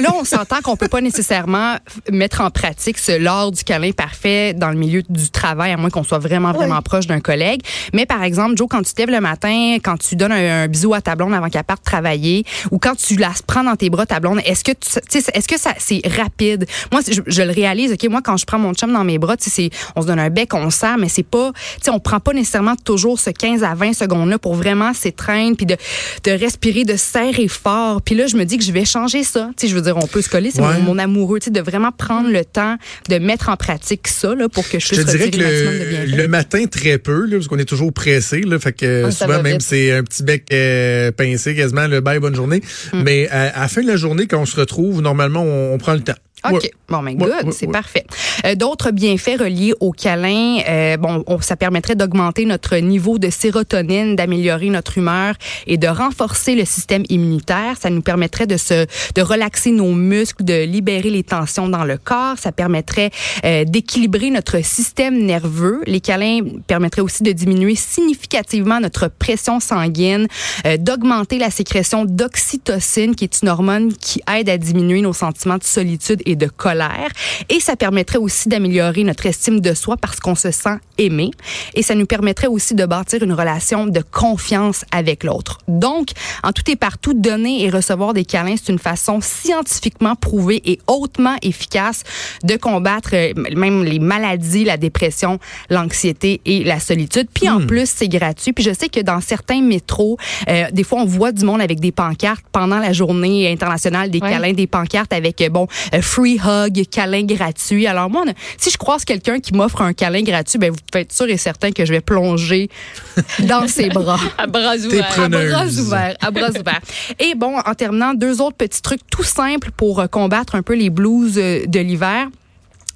là, 0.00 0.10
on 0.18 0.24
s'entend 0.24 0.60
qu'on 0.62 0.76
peut 0.76 0.88
pas 0.88 1.00
nécessairement 1.00 1.76
mettre 2.10 2.40
en 2.40 2.50
pratique 2.50 2.98
ce 2.98 3.12
l'art 3.12 3.52
du 3.52 3.62
câlin 3.62 3.92
parfait 3.92 4.52
dans 4.52 4.70
le 4.70 4.76
milieu 4.76 5.02
du 5.08 5.30
travail, 5.30 5.72
à 5.72 5.76
moins 5.76 5.90
qu'on 5.90 6.02
soit 6.02 6.18
vraiment, 6.18 6.52
vraiment 6.52 6.82
proche 6.82 7.06
d'un 7.06 7.20
collègue. 7.20 7.60
Mais 7.92 8.04
par 8.04 8.22
exemple, 8.24 8.56
Joe, 8.56 8.66
quand 8.68 8.82
tu 8.82 8.92
te 8.92 9.00
lèves 9.00 9.10
le 9.10 9.20
matin, 9.20 9.76
quand 9.82 9.96
tu 9.96 10.16
donnes 10.16 10.32
un, 10.32 10.64
un 10.64 10.68
bisou 10.68 10.92
à 10.92 11.00
ta 11.00 11.14
blonde 11.14 11.34
avant 11.34 11.48
qu'elle 11.48 11.64
parte 11.64 11.84
travailler, 11.84 12.44
ou 12.70 12.78
quand 12.78 12.96
tu 12.96 13.16
la 13.16 13.30
prends 13.46 13.64
dans 13.64 13.76
tes 13.76 13.90
bras, 13.90 14.06
ta 14.06 14.18
blonde, 14.20 14.40
est-ce 14.44 14.64
que 14.64 14.72
est-ce 14.72 15.48
que 15.48 15.58
ça 15.58 15.70
c'est 15.78 16.02
rapide? 16.18 16.66
Moi, 16.92 17.00
je, 17.08 17.20
je 17.26 17.42
le 17.42 17.52
réalise, 17.52 17.92
OK, 17.92 18.04
moi, 18.10 18.20
quand 18.22 18.36
je 18.36 18.44
prends 18.44 18.58
mon 18.58 18.74
chum 18.74 18.92
dans 18.92 19.04
mes 19.04 19.18
bras, 19.18 19.36
tu 19.36 19.44
sais, 19.44 19.50
c'est- 19.50 19.70
on 19.96 20.02
se 20.02 20.06
donne 20.08 20.18
un 20.18 20.30
bec, 20.30 20.52
on 20.54 20.70
serre, 20.70 20.98
mais 20.98 21.08
c'est 21.08 21.22
pas, 21.22 21.52
tu 21.76 21.84
sais, 21.84 21.90
on 21.90 22.00
prend 22.00 22.18
pas 22.20 22.32
nécessairement 22.32 22.74
toujours 22.76 23.20
ce 23.20 23.30
15 23.30 23.62
à 23.62 23.74
20 23.74 23.92
secondes-là 23.94 24.38
pour 24.38 24.54
vraiment 24.64 24.94
s'étreindre 24.94 25.56
puis 25.56 25.66
de, 25.66 25.76
de 26.24 26.30
respirer, 26.30 26.84
de 26.84 26.96
serrer 26.96 27.48
fort. 27.48 28.00
Puis 28.02 28.14
là, 28.14 28.26
je 28.26 28.36
me 28.36 28.44
dis 28.44 28.56
que 28.58 28.64
je 28.64 28.72
vais 28.72 28.84
changer 28.84 29.22
ça. 29.24 29.50
Tu 29.56 29.66
sais, 29.66 29.70
je 29.70 29.76
veux 29.76 29.82
dire, 29.82 29.96
on 29.96 30.06
peut 30.06 30.22
se 30.22 30.28
coller, 30.28 30.50
c'est 30.50 30.62
Ouais. 30.62 30.78
mon, 30.78 30.94
mon 30.94 30.98
amoureux, 30.98 31.38
tu 31.40 31.46
sais, 31.46 31.50
de 31.50 31.60
vraiment 31.60 31.92
prendre 31.92 32.30
le 32.30 32.44
temps 32.44 32.76
de 33.10 33.18
mettre 33.18 33.48
en 33.50 33.56
pratique 33.56 34.08
ça, 34.08 34.34
là, 34.34 34.48
pour 34.48 34.66
que 34.68 34.78
je 34.78 34.86
Je 34.86 34.94
puisse 34.94 35.04
te 35.06 35.10
dirais 35.10 35.30
que 35.30 35.36
le 35.36 36.10
de 36.12 36.16
le, 36.16 36.28
matin, 36.28 36.64
très 36.66 36.96
peu, 36.98 37.26
là, 37.26 37.36
parce 37.36 37.48
qu'on 37.48 37.58
est 37.58 37.64
toujours 37.66 37.92
pressé. 37.92 38.40
Là, 38.40 38.58
fait 38.58 38.72
que 38.72 39.04
Ah, 39.06 39.10
souvent, 39.10 39.42
même, 39.42 39.60
c'est 39.60 39.92
un 39.92 40.02
petit 40.02 40.22
bec 40.22 40.46
euh, 40.52 41.10
pincé, 41.12 41.54
quasiment 41.54 41.86
le 41.86 42.00
bye, 42.00 42.18
bonne 42.18 42.34
journée. 42.34 42.62
Mm. 42.92 43.02
Mais 43.02 43.28
à, 43.28 43.42
à 43.58 43.60
la 43.62 43.68
fin 43.68 43.82
de 43.82 43.86
la 43.88 43.96
journée, 43.96 44.26
quand 44.26 44.40
on 44.40 44.46
se 44.46 44.58
retrouve, 44.58 45.02
normalement, 45.02 45.42
on, 45.42 45.74
on 45.74 45.78
prend 45.78 45.92
le 45.94 46.00
temps. 46.00 46.14
OK. 46.44 46.52
Ouais. 46.62 46.70
Bon, 46.88 47.00
mais 47.02 47.12
Ouais, 47.12 47.16
good, 47.18 47.46
ouais, 47.46 47.52
c'est 47.52 47.66
ouais. 47.66 47.72
parfait. 47.72 48.04
Euh, 48.44 48.54
D'autres 48.54 48.90
bienfaits 48.90 49.40
reliés 49.40 49.72
au 49.80 49.90
câlin, 49.92 50.58
euh, 50.68 50.96
bon, 50.96 51.24
on- 51.26 51.40
ça 51.40 51.56
permettrait 51.56 51.94
d'augmenter 51.96 52.44
notre 52.44 52.76
niveau 52.76 53.18
de 53.18 53.30
sérotonine, 53.30 54.16
d'améliorer 54.16 54.68
notre 54.70 54.98
humeur 54.98 55.34
et 55.66 55.76
de 55.76 55.86
renforcer 55.88 56.54
le 56.54 56.64
système 56.64 57.02
immunitaire. 57.08 57.76
Ça 57.80 57.90
nous 57.90 58.02
permettrait 58.02 58.46
de 58.46 58.56
se, 58.56 58.86
de 59.14 59.22
relaxer 59.22 59.70
nos 59.70 59.92
muscles, 59.92 60.44
de 60.44 60.64
libérer 60.64 61.10
les 61.10 61.22
tensions 61.22 61.68
dans 61.68 61.84
le 61.84 61.96
corps. 61.96 62.36
Ça 62.38 62.52
permettrait 62.52 63.10
euh, 63.44 63.64
d'équilibrer 63.64 64.30
notre 64.30 64.62
système 64.64 65.18
nerveux. 65.24 65.80
Les 65.86 66.00
câlins 66.00 66.40
permettraient 66.66 67.02
aussi 67.02 67.22
de 67.22 67.32
diminuer 67.32 67.74
significativement 67.74 68.80
notre 68.80 69.08
pression 69.08 69.60
sanguine, 69.60 70.26
euh, 70.66 70.76
d'augmenter 70.76 71.38
la 71.38 71.50
sécrétion 71.50 72.04
d'oxytocine, 72.04 73.14
qui 73.14 73.24
est 73.24 73.42
une 73.42 73.48
hormone 73.48 73.92
qui 73.94 74.20
aide 74.36 74.48
à 74.48 74.58
diminuer 74.58 75.00
nos 75.00 75.12
sentiments 75.12 75.58
de 75.58 75.64
solitude 75.64 76.20
et 76.26 76.33
de 76.36 76.46
colère. 76.46 77.08
Et 77.48 77.60
ça 77.60 77.76
permettrait 77.76 78.18
aussi 78.18 78.48
d'améliorer 78.48 79.04
notre 79.04 79.26
estime 79.26 79.60
de 79.60 79.74
soi 79.74 79.96
parce 79.96 80.20
qu'on 80.20 80.34
se 80.34 80.50
sent 80.50 80.76
aimé. 80.98 81.30
Et 81.74 81.82
ça 81.82 81.94
nous 81.94 82.06
permettrait 82.06 82.46
aussi 82.46 82.74
de 82.74 82.86
bâtir 82.86 83.22
une 83.22 83.32
relation 83.32 83.86
de 83.86 84.00
confiance 84.10 84.84
avec 84.92 85.24
l'autre. 85.24 85.58
Donc, 85.68 86.08
en 86.42 86.52
tout 86.52 86.62
et 86.70 86.76
partout, 86.76 87.14
donner 87.14 87.64
et 87.64 87.70
recevoir 87.70 88.14
des 88.14 88.24
câlins, 88.24 88.54
c'est 88.56 88.72
une 88.72 88.78
façon 88.78 89.20
scientifiquement 89.20 90.14
prouvée 90.16 90.62
et 90.64 90.78
hautement 90.86 91.36
efficace 91.42 92.02
de 92.42 92.56
combattre 92.56 93.10
euh, 93.14 93.32
même 93.54 93.84
les 93.84 93.98
maladies, 93.98 94.64
la 94.64 94.76
dépression, 94.76 95.38
l'anxiété 95.70 96.40
et 96.44 96.64
la 96.64 96.80
solitude. 96.80 97.28
Puis 97.32 97.48
en 97.48 97.60
plus, 97.66 97.88
c'est 97.88 98.08
gratuit. 98.08 98.52
Puis 98.52 98.64
je 98.64 98.72
sais 98.72 98.88
que 98.88 99.00
dans 99.00 99.20
certains 99.20 99.62
métros, 99.62 100.16
euh, 100.48 100.64
des 100.72 100.84
fois, 100.84 101.00
on 101.00 101.04
voit 101.06 101.32
du 101.32 101.44
monde 101.44 101.60
avec 101.60 101.80
des 101.80 101.92
pancartes 101.92 102.44
pendant 102.52 102.78
la 102.78 102.92
journée 102.92 103.50
internationale 103.50 104.10
des 104.10 104.20
Ouais. 104.20 104.30
câlins, 104.30 104.52
des 104.52 104.66
pancartes 104.66 105.12
avec, 105.12 105.40
euh, 105.42 105.48
bon, 105.50 105.66
euh, 105.94 106.00
free 106.24 106.40
hug, 106.42 106.84
câlin 106.90 107.24
gratuit. 107.24 107.86
Alors 107.86 108.08
moi, 108.08 108.24
on 108.26 108.30
a- 108.30 108.34
si 108.58 108.70
je 108.70 108.78
croise 108.78 109.04
quelqu'un 109.04 109.40
qui 109.40 109.52
m'offre 109.54 109.82
un 109.82 109.92
câlin 109.92 110.22
gratuit, 110.22 110.58
ben 110.58 110.70
vous 110.70 110.78
pouvez 110.90 111.02
être 111.02 111.12
sûr 111.12 111.28
et 111.28 111.36
certain 111.36 111.70
que 111.72 111.84
je 111.84 111.92
vais 111.92 112.00
plonger 112.00 112.68
dans 113.40 113.68
ses 113.68 113.88
bras. 113.90 114.18
À 114.38 114.46
bras 114.46 114.76
ouverts. 114.76 115.20
À 115.20 115.28
bras 115.28 115.66
ouverts, 115.66 116.16
à 116.20 116.30
bras 116.30 116.50
ouverts. 116.50 116.80
Et 117.18 117.34
bon, 117.34 117.58
en 117.58 117.74
terminant, 117.74 118.14
deux 118.14 118.40
autres 118.40 118.56
petits 118.56 118.82
trucs 118.82 119.06
tout 119.10 119.22
simples 119.22 119.70
pour 119.76 120.00
euh, 120.00 120.06
combattre 120.06 120.54
un 120.54 120.62
peu 120.62 120.74
les 120.74 120.90
blues 120.90 121.34
euh, 121.36 121.66
de 121.66 121.80
l'hiver. 121.80 122.28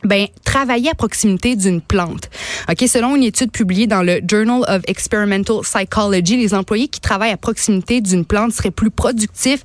Ben, 0.05 0.29
travailler 0.45 0.91
à 0.91 0.95
proximité 0.95 1.57
d'une 1.57 1.81
plante. 1.81 2.31
OK, 2.71 2.85
selon 2.87 3.17
une 3.17 3.25
étude 3.25 3.51
publiée 3.51 3.89
dans 3.89 4.03
le 4.03 4.21
Journal 4.31 4.61
of 4.69 4.83
Experimental 4.87 5.57
Psychology, 5.63 6.37
les 6.37 6.55
employés 6.55 6.87
qui 6.87 7.01
travaillent 7.01 7.33
à 7.33 7.37
proximité 7.37 8.01
d'une 8.01 8.25
plante 8.25 8.53
seraient 8.53 8.71
plus 8.71 8.93
productifs, 8.93 9.65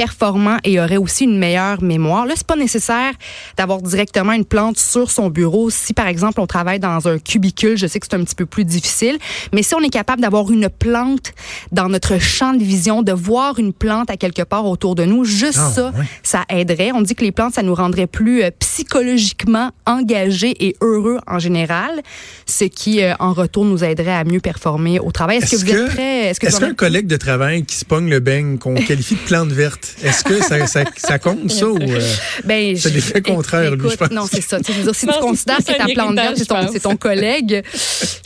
performants 0.00 0.56
et 0.64 0.80
auraient 0.80 0.96
aussi 0.96 1.24
une 1.24 1.36
meilleure 1.36 1.82
mémoire. 1.82 2.24
Là, 2.24 2.32
c'est 2.34 2.46
pas 2.46 2.56
nécessaire 2.56 3.12
d'avoir 3.58 3.82
directement 3.82 4.32
une 4.32 4.46
plante 4.46 4.78
sur 4.78 5.10
son 5.10 5.28
bureau. 5.28 5.68
Si, 5.68 5.92
par 5.92 6.06
exemple, 6.06 6.40
on 6.40 6.46
travaille 6.46 6.80
dans 6.80 7.06
un 7.06 7.18
cubicule, 7.18 7.76
je 7.76 7.86
sais 7.86 8.00
que 8.00 8.06
c'est 8.10 8.16
un 8.16 8.24
petit 8.24 8.34
peu 8.34 8.46
plus 8.46 8.64
difficile, 8.64 9.18
mais 9.52 9.62
si 9.62 9.74
on 9.74 9.80
est 9.80 9.90
capable 9.90 10.22
d'avoir 10.22 10.50
une 10.50 10.70
plante 10.70 11.34
dans 11.70 11.90
notre 11.90 12.18
champ 12.18 12.54
de 12.54 12.64
vision, 12.64 13.02
de 13.02 13.12
voir 13.12 13.58
une 13.58 13.74
plante 13.74 14.08
à 14.08 14.16
quelque 14.16 14.40
part 14.40 14.64
autour 14.64 14.94
de 14.94 15.04
nous, 15.04 15.26
juste 15.26 15.60
Ah, 15.60 15.70
ça, 15.74 15.92
ça 16.22 16.44
aiderait. 16.48 16.92
On 16.94 17.02
dit 17.02 17.14
que 17.14 17.22
les 17.22 17.32
plantes, 17.32 17.52
ça 17.52 17.62
nous 17.62 17.74
rendrait 17.74 18.06
plus 18.06 18.42
euh, 18.42 18.50
psychologiquement 18.58 19.70
engagés 19.84 20.56
et 20.66 20.76
heureux 20.80 21.18
en 21.26 21.38
général, 21.38 22.00
ce 22.46 22.64
qui, 22.64 23.02
euh, 23.02 23.12
en 23.18 23.34
retour, 23.34 23.66
nous 23.66 23.84
aiderait 23.84 24.14
à 24.14 24.24
mieux 24.24 24.40
performer 24.40 24.98
au 24.98 25.10
travail. 25.10 25.38
Est-ce 25.38 25.50
que 25.50 25.56
vous 25.56 25.70
êtes 25.70 25.88
prêts? 25.88 26.28
Est-ce 26.28 26.40
que 26.40 26.46
est-ce 26.46 26.58
qu'un 26.58 26.72
collègue 26.72 27.06
de 27.06 27.18
travail 27.18 27.64
qui 27.64 27.76
se 27.76 27.84
pogne 27.84 28.08
le 28.08 28.20
beigne, 28.20 28.56
qu'on 28.56 28.74
qualifie 28.90 29.16
de 29.16 29.20
plante 29.20 29.50
verte, 29.50 29.89
est-ce 30.04 30.24
que 30.24 30.42
ça, 30.42 30.66
ça, 30.66 30.84
ça 30.96 31.18
compte, 31.18 31.50
ça? 31.50 31.66
Ou, 31.66 31.78
euh, 31.80 32.00
Ben, 32.44 32.76
C'est 32.76 32.90
l'effet 32.90 33.20
contraire, 33.22 33.70
lui, 33.70 33.78
écoute, 33.78 33.92
je 33.92 33.96
pense? 33.96 34.10
Non, 34.10 34.26
c'est 34.30 34.40
ça. 34.40 34.58
Tu 34.58 34.64
sais, 34.66 34.72
je 34.72 34.78
veux 34.78 34.84
dire, 34.84 34.94
si 34.94 35.06
Non, 35.06 35.12
tu 35.14 35.20
considères 35.20 35.58
que 35.58 35.62
ta 35.64 35.84
un 35.84 35.86
plante 35.86 36.14
verte, 36.14 36.36
c'est 36.72 36.80
ton, 36.80 36.96
collègue, 36.96 37.62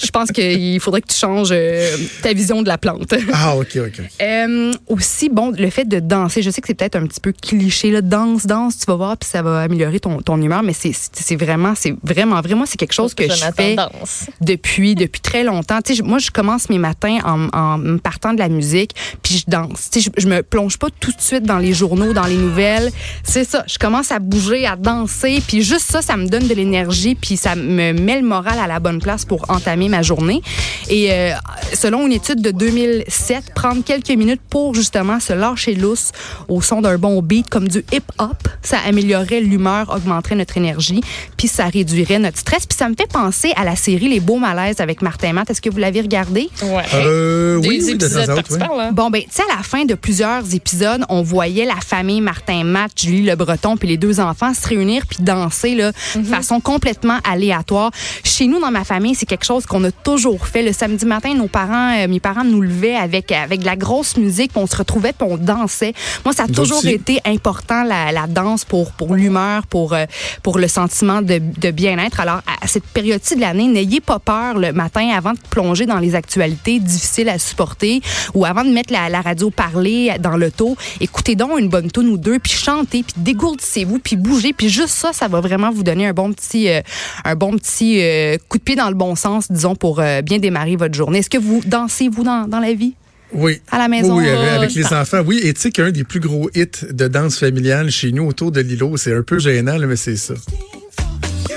je 0.02 0.10
pense 0.10 0.30
qu'il 0.30 0.80
faudrait 0.80 1.00
que 1.02 1.08
tu 1.08 1.16
changes 1.18 1.50
euh, 1.52 1.96
ta 2.22 2.32
vision 2.32 2.62
de 2.62 2.68
la 2.68 2.78
plante. 2.78 3.14
Ah, 3.32 3.56
OK, 3.56 3.76
OK. 3.76 4.00
Euh, 4.22 4.72
aussi, 4.88 5.28
bon, 5.28 5.50
le 5.56 5.70
fait 5.70 5.84
de 5.84 6.00
danser, 6.00 6.42
je 6.42 6.50
sais 6.50 6.60
que 6.60 6.66
c'est 6.66 6.74
peut-être 6.74 6.96
un 6.96 7.06
petit 7.06 7.20
peu 7.20 7.32
cliché, 7.32 7.90
là, 7.90 8.00
danse, 8.00 8.46
danse, 8.46 8.78
tu 8.78 8.84
vas 8.86 8.96
voir, 8.96 9.16
puis 9.16 9.28
ça 9.28 9.42
va 9.42 9.60
améliorer 9.62 10.00
ton, 10.00 10.20
ton 10.22 10.40
humeur, 10.40 10.62
mais 10.62 10.72
c'est 10.74 11.36
vraiment, 11.36 11.74
c'est 11.76 11.94
vraiment, 12.02 12.40
vraiment, 12.40 12.66
c'est 12.66 12.76
quelque 12.76 12.92
chose 12.92 13.14
que 13.14 13.24
je 13.28 13.44
fais 13.56 13.74
danse. 13.76 14.26
depuis 14.40 14.94
depuis 14.94 15.20
très 15.20 15.44
longtemps. 15.44 15.80
Tu 15.82 15.92
sais, 15.94 15.98
je- 15.98 16.02
moi, 16.02 16.18
je 16.18 16.30
commence 16.30 16.68
mes 16.68 16.78
matins 16.78 17.18
en, 17.24 17.48
en 17.56 17.78
me 17.78 17.98
partant 17.98 18.32
de 18.32 18.38
la 18.38 18.48
musique, 18.48 18.92
puis 19.22 19.38
je 19.38 19.44
danse. 19.48 19.90
Tu 19.90 20.00
sais, 20.00 20.10
je, 20.16 20.22
je 20.22 20.28
me 20.28 20.42
plonge 20.42 20.78
pas 20.78 20.88
tout 21.00 21.10
de 21.12 21.20
suite 21.20 21.44
dans 21.44 21.53
les 21.58 21.72
journaux, 21.72 22.12
dans 22.12 22.26
les 22.26 22.36
nouvelles. 22.36 22.90
C'est 23.22 23.44
ça. 23.44 23.64
Je 23.66 23.78
commence 23.78 24.12
à 24.12 24.18
bouger, 24.18 24.66
à 24.66 24.76
danser, 24.76 25.42
puis 25.46 25.62
juste 25.62 25.90
ça, 25.90 26.02
ça 26.02 26.16
me 26.16 26.26
donne 26.26 26.46
de 26.46 26.54
l'énergie, 26.54 27.14
puis 27.14 27.36
ça 27.36 27.54
me 27.54 27.92
met 27.92 28.20
le 28.20 28.26
moral 28.26 28.58
à 28.58 28.66
la 28.66 28.80
bonne 28.80 29.00
place 29.00 29.24
pour 29.24 29.44
entamer 29.48 29.88
ma 29.88 30.02
journée. 30.02 30.42
Et 30.88 31.12
euh, 31.12 31.32
selon 31.72 32.06
une 32.06 32.12
étude 32.12 32.40
de 32.40 32.50
2007, 32.50 33.54
prendre 33.54 33.82
quelques 33.84 34.10
minutes 34.10 34.42
pour 34.48 34.74
justement 34.74 35.20
se 35.20 35.32
lâcher 35.32 35.74
lousse 35.74 36.12
au 36.48 36.60
son 36.60 36.80
d'un 36.80 36.98
bon 36.98 37.22
beat 37.22 37.48
comme 37.48 37.68
du 37.68 37.84
hip-hop, 37.92 38.48
ça 38.62 38.78
améliorerait 38.86 39.40
l'humeur, 39.40 39.92
augmenterait 39.94 40.36
notre 40.36 40.56
énergie, 40.56 41.00
puis 41.36 41.48
ça 41.48 41.66
réduirait 41.66 42.18
notre 42.18 42.38
stress. 42.38 42.66
Puis 42.66 42.76
ça 42.76 42.88
me 42.88 42.94
fait 42.94 43.10
penser 43.10 43.52
à 43.56 43.64
la 43.64 43.76
série 43.76 44.08
Les 44.08 44.20
Beaux 44.20 44.38
Malaises 44.38 44.80
avec 44.80 45.02
Martin 45.02 45.32
Matt. 45.32 45.50
Est-ce 45.50 45.60
que 45.60 45.70
vous 45.70 45.78
l'avez 45.78 46.00
regardé? 46.00 46.48
Ouais. 46.62 46.82
Euh, 46.94 47.56
oui, 47.56 47.82
oui, 47.84 47.96
de 47.96 48.06
temps 48.06 48.42
oui. 48.50 48.58
par-là. 48.58 48.92
Bon, 48.92 49.10
ben, 49.10 49.22
tu 49.22 49.28
sais, 49.30 49.42
à 49.50 49.56
la 49.56 49.62
fin 49.62 49.84
de 49.84 49.94
plusieurs 49.94 50.54
épisodes, 50.54 51.04
on 51.08 51.22
voyait 51.34 51.64
la 51.64 51.80
famille 51.80 52.20
Martin 52.20 52.62
Matt, 52.62 52.92
Julie 52.96 53.22
Le 53.22 53.34
Breton, 53.34 53.76
puis 53.76 53.88
les 53.88 53.96
deux 53.96 54.20
enfants 54.20 54.54
se 54.54 54.68
réunir 54.68 55.04
puis 55.04 55.18
danser 55.20 55.74
là, 55.74 55.90
de 56.14 56.22
façon 56.22 56.60
complètement 56.60 57.18
aléatoire. 57.28 57.90
Chez 58.22 58.46
nous, 58.46 58.60
dans 58.60 58.70
ma 58.70 58.84
famille, 58.84 59.16
c'est 59.16 59.26
quelque 59.26 59.44
chose 59.44 59.66
qu'on 59.66 59.82
a 59.82 59.90
toujours 59.90 60.46
fait. 60.46 60.62
Le 60.62 60.72
samedi 60.72 61.04
matin, 61.04 61.34
nos 61.34 61.48
parents, 61.48 61.98
euh, 61.98 62.06
mes 62.06 62.20
parents 62.20 62.44
nous 62.44 62.60
levaient 62.60 62.94
avec 62.94 63.32
avec 63.32 63.60
de 63.60 63.66
la 63.66 63.74
grosse 63.74 64.16
musique, 64.16 64.52
puis 64.52 64.62
on 64.62 64.68
se 64.68 64.76
retrouvait 64.76 65.12
puis 65.12 65.26
on 65.28 65.36
dansait. 65.36 65.92
Moi, 66.24 66.32
ça 66.32 66.44
a 66.44 66.46
toujours 66.46 66.86
été 66.86 67.20
important 67.24 67.82
la, 67.82 68.12
la 68.12 68.28
danse 68.28 68.64
pour 68.64 68.92
pour 68.92 69.16
l'humeur, 69.16 69.66
pour 69.66 69.92
euh, 69.92 70.04
pour 70.44 70.58
le 70.58 70.68
sentiment 70.68 71.20
de, 71.20 71.40
de 71.58 71.70
bien-être. 71.72 72.20
Alors, 72.20 72.42
à 72.62 72.68
cette 72.68 72.86
période-ci 72.86 73.34
de 73.34 73.40
l'année, 73.40 73.66
n'ayez 73.66 74.00
pas 74.00 74.20
peur 74.20 74.56
le 74.56 74.72
matin 74.72 75.08
avant 75.16 75.32
de 75.32 75.40
plonger 75.50 75.86
dans 75.86 75.98
les 75.98 76.14
actualités 76.14 76.78
difficiles 76.78 77.28
à 77.28 77.40
supporter 77.40 78.00
ou 78.34 78.44
avant 78.44 78.64
de 78.64 78.70
mettre 78.70 78.92
la, 78.92 79.08
la 79.08 79.20
radio 79.20 79.50
parler 79.50 80.12
dans 80.20 80.36
l'auto. 80.36 80.76
Écoutez 81.00 81.23
donc 81.32 81.58
une 81.58 81.68
bonne 81.68 81.90
tune 81.90 82.08
ou 82.08 82.18
deux, 82.18 82.38
puis 82.38 82.52
chantez, 82.52 83.02
puis 83.02 83.14
dégourdissez-vous, 83.16 83.98
puis 83.98 84.16
bougez, 84.16 84.52
puis 84.52 84.68
juste 84.68 84.90
ça, 84.90 85.12
ça 85.14 85.28
va 85.28 85.40
vraiment 85.40 85.70
vous 85.70 85.82
donner 85.82 86.06
un 86.06 86.12
bon 86.12 86.32
petit, 86.32 86.68
euh, 86.68 86.82
un 87.24 87.34
bon 87.34 87.56
petit 87.56 88.02
euh, 88.02 88.36
coup 88.48 88.58
de 88.58 88.62
pied 88.62 88.76
dans 88.76 88.88
le 88.88 88.94
bon 88.94 89.16
sens, 89.16 89.50
disons, 89.50 89.74
pour 89.74 90.00
euh, 90.00 90.20
bien 90.20 90.38
démarrer 90.38 90.76
votre 90.76 90.94
journée. 90.94 91.20
Est-ce 91.20 91.30
que 91.30 91.38
vous 91.38 91.62
dansez, 91.64 92.08
vous, 92.08 92.22
dans, 92.22 92.46
dans 92.46 92.60
la 92.60 92.74
vie? 92.74 92.94
Oui. 93.32 93.60
À 93.70 93.78
la 93.78 93.88
maison? 93.88 94.16
Oui, 94.18 94.24
oui, 94.24 94.30
avec, 94.30 94.50
avec 94.50 94.74
les 94.74 94.92
enfants. 94.92 95.22
Oui, 95.26 95.40
et 95.42 95.54
tu 95.54 95.62
sais 95.62 95.70
qu'un 95.70 95.90
des 95.90 96.04
plus 96.04 96.20
gros 96.20 96.50
hits 96.54 96.86
de 96.90 97.08
danse 97.08 97.38
familiale 97.38 97.90
chez 97.90 98.12
nous 98.12 98.26
autour 98.26 98.52
de 98.52 98.60
l'îlot, 98.60 98.96
c'est 98.96 99.14
un 99.14 99.22
peu 99.22 99.38
gênant, 99.38 99.78
là, 99.78 99.86
mais 99.86 99.96
c'est 99.96 100.16
ça. 100.16 100.34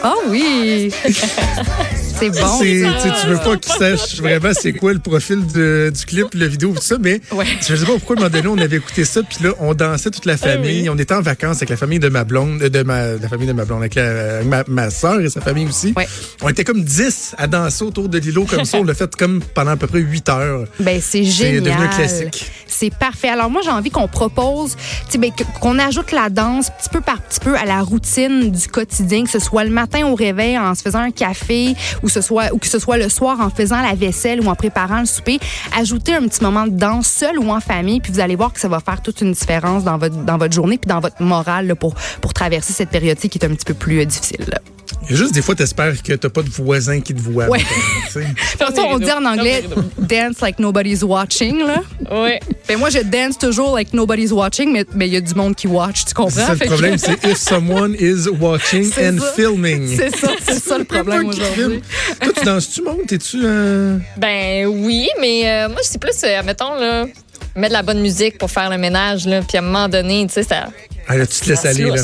Ah 0.01 0.15
oui! 0.29 0.91
c'est 2.19 2.29
bon. 2.29 2.59
C'est- 2.59 2.83
tu 3.21 3.27
veux 3.27 3.38
pas 3.38 3.57
qu'ils 3.57 3.74
sachent 3.74 4.19
vraiment 4.21 4.50
c'est 4.59 4.74
quoi 4.74 4.93
le 4.93 5.00
profil 5.00 5.45
de- 5.47 5.91
du 5.95 6.05
clip, 6.05 6.27
la 6.33 6.47
vidéo, 6.47 6.74
tout 6.75 6.81
ça, 6.81 6.95
mais 7.00 7.21
Ouais. 7.31 7.45
je 7.62 7.75
sais 7.75 7.86
pas 7.86 7.93
pourquoi, 7.93 8.15
à 8.15 8.19
un 8.19 8.24
moment 8.24 8.36
donné, 8.41 8.47
on 8.47 8.57
avait 8.63 8.77
écouté 8.77 9.05
ça, 9.05 9.21
puis 9.24 9.43
là, 9.43 9.51
on 9.59 9.74
dansait 9.74 10.12
toute 10.12 10.25
la 10.25 10.38
famille. 10.38 10.89
On 10.89 10.97
était 10.97 11.13
en 11.13 11.21
vacances 11.21 11.57
avec 11.57 11.69
la 11.69 11.77
famille 11.77 12.00
de 12.00 12.09
ma 12.09 12.24
blonde, 12.24 12.62
euh, 12.62 12.69
de 12.69 12.83
ma, 12.83 13.13
la 13.13 13.27
famille 13.29 13.47
de 13.47 13.53
ma 13.53 13.65
blonde, 13.65 13.79
avec, 13.81 13.95
la- 13.95 14.36
avec 14.38 14.47
ma, 14.47 14.63
ma 14.67 14.89
soeur 14.89 15.19
et 15.21 15.29
sa 15.29 15.41
famille 15.41 15.67
aussi. 15.67 15.93
Ouais. 15.95 16.07
On 16.41 16.50
était 16.50 16.63
comme 16.63 16.83
10 16.83 17.36
à 17.38 17.47
danser 17.47 17.83
autour 17.83 18.09
de 18.09 18.17
l'îlot 18.17 18.45
comme 18.45 18.65
ça. 18.65 18.77
On 18.79 18.83
l'a 18.83 18.93
fait 18.93 19.15
comme 19.15 19.41
pendant 19.53 19.71
à 19.71 19.77
peu 19.77 19.88
près 19.88 20.00
8 20.00 20.27
heures. 20.29 20.65
Ben, 20.79 21.00
c'est 21.01 21.24
C'est 21.24 21.45
génial. 21.45 21.63
devenu 21.63 21.83
un 21.86 21.88
classique. 21.88 22.51
C'est 22.67 22.93
parfait. 22.93 23.29
Alors 23.29 23.50
moi, 23.50 23.62
j'ai 23.63 23.71
envie 23.71 23.89
qu'on 23.89 24.07
propose, 24.07 24.75
ben, 25.17 25.31
qu'on 25.62 25.79
ajoute 25.79 26.12
la 26.12 26.29
danse 26.29 26.69
petit 26.69 26.89
peu 26.89 27.01
par 27.01 27.21
petit 27.21 27.39
peu 27.39 27.55
à 27.57 27.65
la 27.65 27.81
routine 27.81 28.51
du 28.51 28.67
quotidien, 28.67 29.24
que 29.24 29.29
ce 29.29 29.39
soit 29.39 29.63
le 29.63 29.71
matin 29.71 30.05
au 30.05 30.15
réveil 30.15 30.57
en 30.59 30.75
se 30.75 30.81
faisant 30.83 31.00
un 31.00 31.12
café, 31.12 31.75
ou 32.03 32.06
ce 32.11 32.21
soit 32.21 32.53
ou 32.53 32.57
que 32.57 32.67
ce 32.67 32.79
soit 32.79 32.97
le 32.97 33.09
soir 33.09 33.39
en 33.39 33.49
faisant 33.49 33.81
la 33.81 33.93
vaisselle 33.95 34.41
ou 34.41 34.47
en 34.49 34.55
préparant 34.55 34.99
le 34.99 35.05
souper. 35.05 35.39
Ajoutez 35.77 36.13
un 36.13 36.27
petit 36.27 36.43
moment 36.43 36.65
de 36.65 36.71
danse 36.77 37.07
seul 37.07 37.37
ou 37.39 37.51
en 37.51 37.59
famille, 37.59 37.99
puis 38.01 38.11
vous 38.11 38.19
allez 38.19 38.35
voir 38.35 38.53
que 38.53 38.59
ça 38.59 38.67
va 38.67 38.79
faire 38.79 39.01
toute 39.01 39.21
une 39.21 39.33
différence 39.33 39.83
dans 39.83 39.97
votre 39.97 40.15
dans 40.23 40.37
votre 40.37 40.53
journée 40.53 40.77
puis 40.77 40.87
dans 40.89 40.99
votre 40.99 41.21
morale 41.21 41.67
là, 41.67 41.75
pour 41.75 41.95
pour 42.21 42.33
traverser 42.33 42.73
cette 42.73 42.89
période-ci 42.89 43.29
qui 43.29 43.37
est 43.39 43.45
un 43.45 43.49
petit 43.49 43.65
peu 43.65 43.73
plus 43.73 43.99
euh, 44.01 44.05
difficile. 44.05 44.45
là. 44.51 44.59
Il 45.03 45.11
y 45.11 45.13
a 45.13 45.17
juste 45.17 45.33
des 45.33 45.41
fois, 45.41 45.53
t'espères 45.53 46.01
que 46.01 46.13
t'as 46.13 46.29
pas 46.29 46.41
de 46.41 46.49
voisin 46.49 46.99
qui 47.01 47.13
te 47.13 47.21
voit. 47.21 47.47
Ouais. 47.49 47.59
De 47.59 48.21
toute 48.23 48.57
façon, 48.57 48.81
on 48.89 48.99
dit 48.99 49.11
en 49.11 49.23
anglais 49.25 49.63
dance 49.99 50.39
like 50.41 50.59
nobody's 50.59 51.03
watching 51.03 51.59
là. 51.59 51.81
Ouais. 52.11 52.39
Ben 52.67 52.77
moi, 52.79 52.89
je 52.89 52.99
dance 52.99 53.37
toujours 53.37 53.75
like 53.75 53.93
nobody's 53.93 54.31
watching, 54.31 54.71
mais 54.71 54.85
mais 54.95 55.07
il 55.07 55.13
y 55.13 55.17
a 55.17 55.21
du 55.21 55.33
monde 55.35 55.55
qui 55.55 55.67
watch, 55.67 56.05
tu 56.05 56.13
comprends? 56.13 56.31
C'est 56.31 56.45
ça 56.45 56.53
le 56.53 56.59
que- 56.59 56.65
problème, 56.65 56.97
c'est 56.97 57.23
if 57.29 57.37
someone 57.37 57.95
is 57.99 58.27
watching 58.39 58.85
and 58.99 59.19
ça. 59.19 59.33
filming. 59.35 59.95
C'est 59.95 60.15
ça, 60.15 60.29
c'est 60.45 60.59
ça 60.63 60.77
le 60.77 60.83
problème 60.85 61.27
aujourd'hui. 61.27 61.81
Toi, 62.22 62.34
tu 62.38 62.44
danses-tu, 62.46 62.82
montes? 62.82 63.08
T'es-tu. 63.08 63.39
euh, 63.44 63.98
Ben 64.18 64.66
oui, 64.68 65.10
mais 65.20 65.50
euh, 65.50 65.70
moi, 65.70 65.80
c'est 65.84 66.00
plus, 66.00 66.16
euh, 66.24 66.42
mettons, 66.44 66.75
là, 66.75 67.06
mettre 67.56 67.70
de 67.70 67.74
la 67.74 67.84
bonne 67.84 68.00
musique 68.01 68.38
pour 68.38 68.51
faire 68.51 68.70
le 68.70 68.77
ménage, 68.77 69.25
là, 69.27 69.42
puis 69.48 69.58
à 69.58 69.62
un 69.62 69.63
moment 69.63 69.89
donné, 69.89 70.25
tu 70.27 70.34
sais, 70.34 70.44
ça, 70.44 70.68
Ah, 71.07 71.15
là, 71.17 71.25
tu 71.25 71.39
te 71.39 71.49
laisses 71.49 71.65
aller, 71.65 71.85
là. 71.85 71.93
OK. 71.93 72.01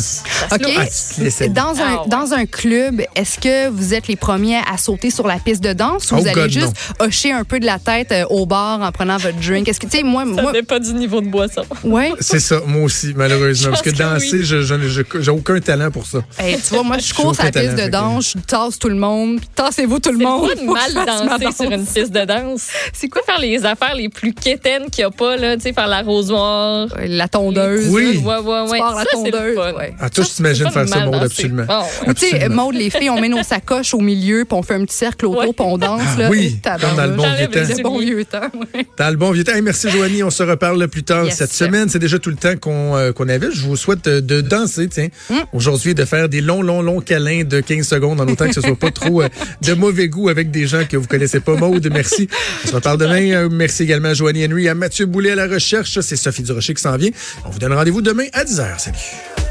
Ah, 0.52 0.58
tu 0.58 0.66
te 0.66 1.22
laisses 1.24 1.42
aller. 1.42 1.50
Dans 1.50 1.62
un, 1.70 1.74
Ah 1.86 2.02
ouais. 2.04 2.08
dans 2.10 2.34
un 2.34 2.46
club, 2.46 3.02
est-ce 3.16 3.38
que 3.40 3.68
vous 3.70 3.94
êtes 3.94 4.08
les 4.08 4.16
premiers 4.16 4.58
à 4.72 4.78
sauter 4.78 5.10
sur 5.10 5.28
la 5.28 5.38
piste 5.40 5.64
de 5.64 5.74
danse 5.74 6.12
ou 6.12 6.16
Oh 6.16 6.22
vous 6.22 6.28
allez 6.28 6.34
God, 6.42 6.50
juste 6.50 6.74
hocher 7.00 7.32
un 7.32 7.44
peu 7.44 7.60
de 7.60 7.66
la 7.66 7.80
tête 7.80 8.12
euh, 8.12 8.26
au 8.30 8.46
bar 8.46 8.82
en 8.82 8.92
prenant 8.92 9.18
votre 9.18 9.38
drink? 9.40 9.68
Est-ce 9.68 9.80
que, 9.80 9.88
tu 9.88 9.98
sais, 9.98 10.04
moi, 10.04 10.24
Ça 10.36 10.42
moi, 10.42 10.52
dépend 10.54 10.80
du 10.80 10.94
niveau 10.94 11.20
de 11.22 11.28
boisson. 11.28 11.64
ouais. 11.84 12.12
C'est 12.20 12.40
ça, 12.40 12.62
moi 12.66 12.84
aussi, 12.84 13.14
malheureusement. 13.16 13.66
Je 13.66 13.70
Parce 13.70 13.82
que 13.82 13.90
pense 13.90 14.00
que 14.00 14.04
danser, 14.04 14.38
oui. 14.38 14.44
je 14.46 14.62
je- 14.62 14.88
je- 14.88 15.22
j'ai 15.22 15.32
aucun 15.32 15.60
talent 15.60 15.92
pour 15.92 16.06
ça. 16.08 16.20
Hey, 16.40 16.58
tu 16.62 16.74
vois, 16.74 16.84
moi, 16.84 16.98
je 16.98 17.14
cours 17.14 17.34
sur 17.36 17.44
la 17.44 17.50
aucun 17.50 17.60
piste 17.60 17.76
talent, 17.76 17.76
de 17.76 17.82
fait 17.82 17.88
que- 17.88 17.92
danse, 17.92 18.34
je 18.36 18.40
tasse 18.40 18.80
tout 18.80 18.90
le 18.90 18.96
monde, 18.96 19.40
puis 19.40 19.50
tassez-vous 19.54 20.00
tout 20.00 20.12
le 20.12 20.18
C'est 20.18 20.24
monde. 20.24 20.48
pas 20.48 20.56
de 20.56 20.60
Faut 20.66 20.74
que 20.74 20.80
je 20.80 20.94
mal 20.96 21.06
fasse 21.06 21.24
ma 21.26 21.38
danser 21.38 21.56
sur 21.56 21.72
une 21.72 21.86
piste 21.86 22.12
de 22.12 22.26
danse. 22.26 22.68
C'est 22.94 23.10
quoi? 23.10 23.22
Faire 23.26 23.40
les 23.40 23.66
affaires 23.66 23.96
les 23.96 24.10
plus 24.10 24.34
quétaines 24.34 24.90
qu'il 24.90 25.04
n'y 25.04 25.08
a 25.08 25.12
pas, 25.12 25.36
là, 25.36 25.56
tu 25.58 25.64
sais, 25.64 25.74
faire 25.74 25.88
l'arrosoir. 25.88 26.88
La 27.06 27.28
tondeuse. 27.28 27.88
Oui. 27.90 28.22
Ouais, 28.24 28.38
ouais, 28.38 28.62
ouais. 28.62 28.72
Tu 28.72 28.78
pars 28.78 28.93
la 28.98 29.04
c'est 29.12 29.18
le 29.26 29.32
tondeuse, 29.32 29.58
ouais. 29.78 29.94
Ah, 30.00 30.10
toi, 30.10 30.24
je 30.24 30.30
t'imagine 30.36 30.70
faire 30.72 30.88
ça, 30.88 31.06
Maud, 31.06 31.16
absolument. 31.24 31.66
Bon, 31.66 31.82
ouais. 32.08 32.14
Tu 32.24 32.28
sais. 32.30 32.50
Maude, 32.50 32.76
les 32.76 32.90
filles, 32.90 33.10
on 33.10 33.20
met 33.20 33.30
nos 33.30 33.44
sacoches 33.44 33.94
au 33.94 34.00
milieu, 34.00 34.46
puis 34.46 34.58
on 34.58 34.64
fait 34.64 34.76
un 34.76 34.86
petit 34.86 34.96
cercle 34.96 35.26
autour, 35.26 35.40
Ouais. 35.40 35.48
puis 35.54 35.66
on 35.66 35.78
danse. 35.78 36.02
Ah 36.16 36.20
là. 36.22 36.30
oui, 36.30 36.60
comme 36.64 36.96
dans 36.96 37.06
le 37.06 37.14
bon 37.16 37.24
vieux 37.38 37.48
temps. 37.48 37.82
Bon 37.84 38.00
vieux 38.00 38.26
temps, 38.26 38.40
ouais. 38.76 38.86
Dans 38.98 39.10
le 39.10 39.16
bon 39.18 39.32
vieux 39.32 39.44
temps. 39.44 39.54
Hey, 39.54 39.62
merci, 39.62 39.90
Joanie. 39.90 40.24
On 40.24 40.30
se 40.30 40.44
reparle 40.44 40.88
plus 40.88 41.04
tard 41.04 41.26
Yes. 41.26 41.36
cette 41.38 41.54
semaine. 41.54 41.90
C'est 41.90 42.00
déjà 42.00 42.20
tout 42.20 42.30
le 42.30 42.36
temps 42.36 42.56
qu'on 42.58 42.96
euh, 42.96 43.12
qu'on 43.12 43.28
avait. 43.30 43.52
Je 43.52 43.62
vous 43.62 43.76
souhaite 43.76 44.06
de, 44.06 44.20
de 44.20 44.42
danser, 44.42 44.88
tiens. 44.90 45.08
Mm. 45.30 45.36
Aujourd'hui, 45.54 45.94
de 45.96 46.06
faire 46.06 46.30
des 46.30 46.42
longs, 46.42 46.62
longs, 46.62 46.82
longs 46.82 47.02
câlins 47.02 47.44
de 47.44 47.60
15 47.62 47.88
secondes 47.88 48.20
en 48.22 48.28
autant 48.28 48.48
que 48.48 48.54
ce 48.54 48.62
soit 48.62 48.76
pas 48.78 48.92
trop 48.92 49.22
euh, 49.22 49.30
de 49.62 49.74
mauvais 49.84 50.08
goût 50.08 50.30
avec 50.30 50.52
des 50.52 50.68
gens 50.68 50.84
que 50.90 50.98
vous 50.98 51.08
connaissez 51.08 51.40
pas. 51.40 51.56
Maude, 51.56 51.88
merci. 51.92 52.28
On 52.64 52.68
se 52.68 52.76
reparle 52.76 52.98
demain. 52.98 53.32
Euh, 53.32 53.50
merci 53.52 53.84
également 53.84 54.10
à 54.10 54.14
Joanie 54.14 54.46
Henry, 54.46 54.68
à 54.70 54.76
Mathieu 54.76 55.06
Boulet 55.06 55.32
à 55.32 55.36
la 55.36 55.48
recherche. 55.48 56.00
C'est 56.02 56.16
Sophie 56.16 56.44
Durocher 56.44 56.74
qui 56.74 56.82
s'en 56.82 56.96
vient. 56.98 57.10
On 57.46 57.50
vous 57.50 57.60
donne 57.60 57.74
rendez-vous 57.74 58.02
demain 58.02 58.26
à 58.34 58.44
10h. 58.44 58.83
Salut. 58.84 59.43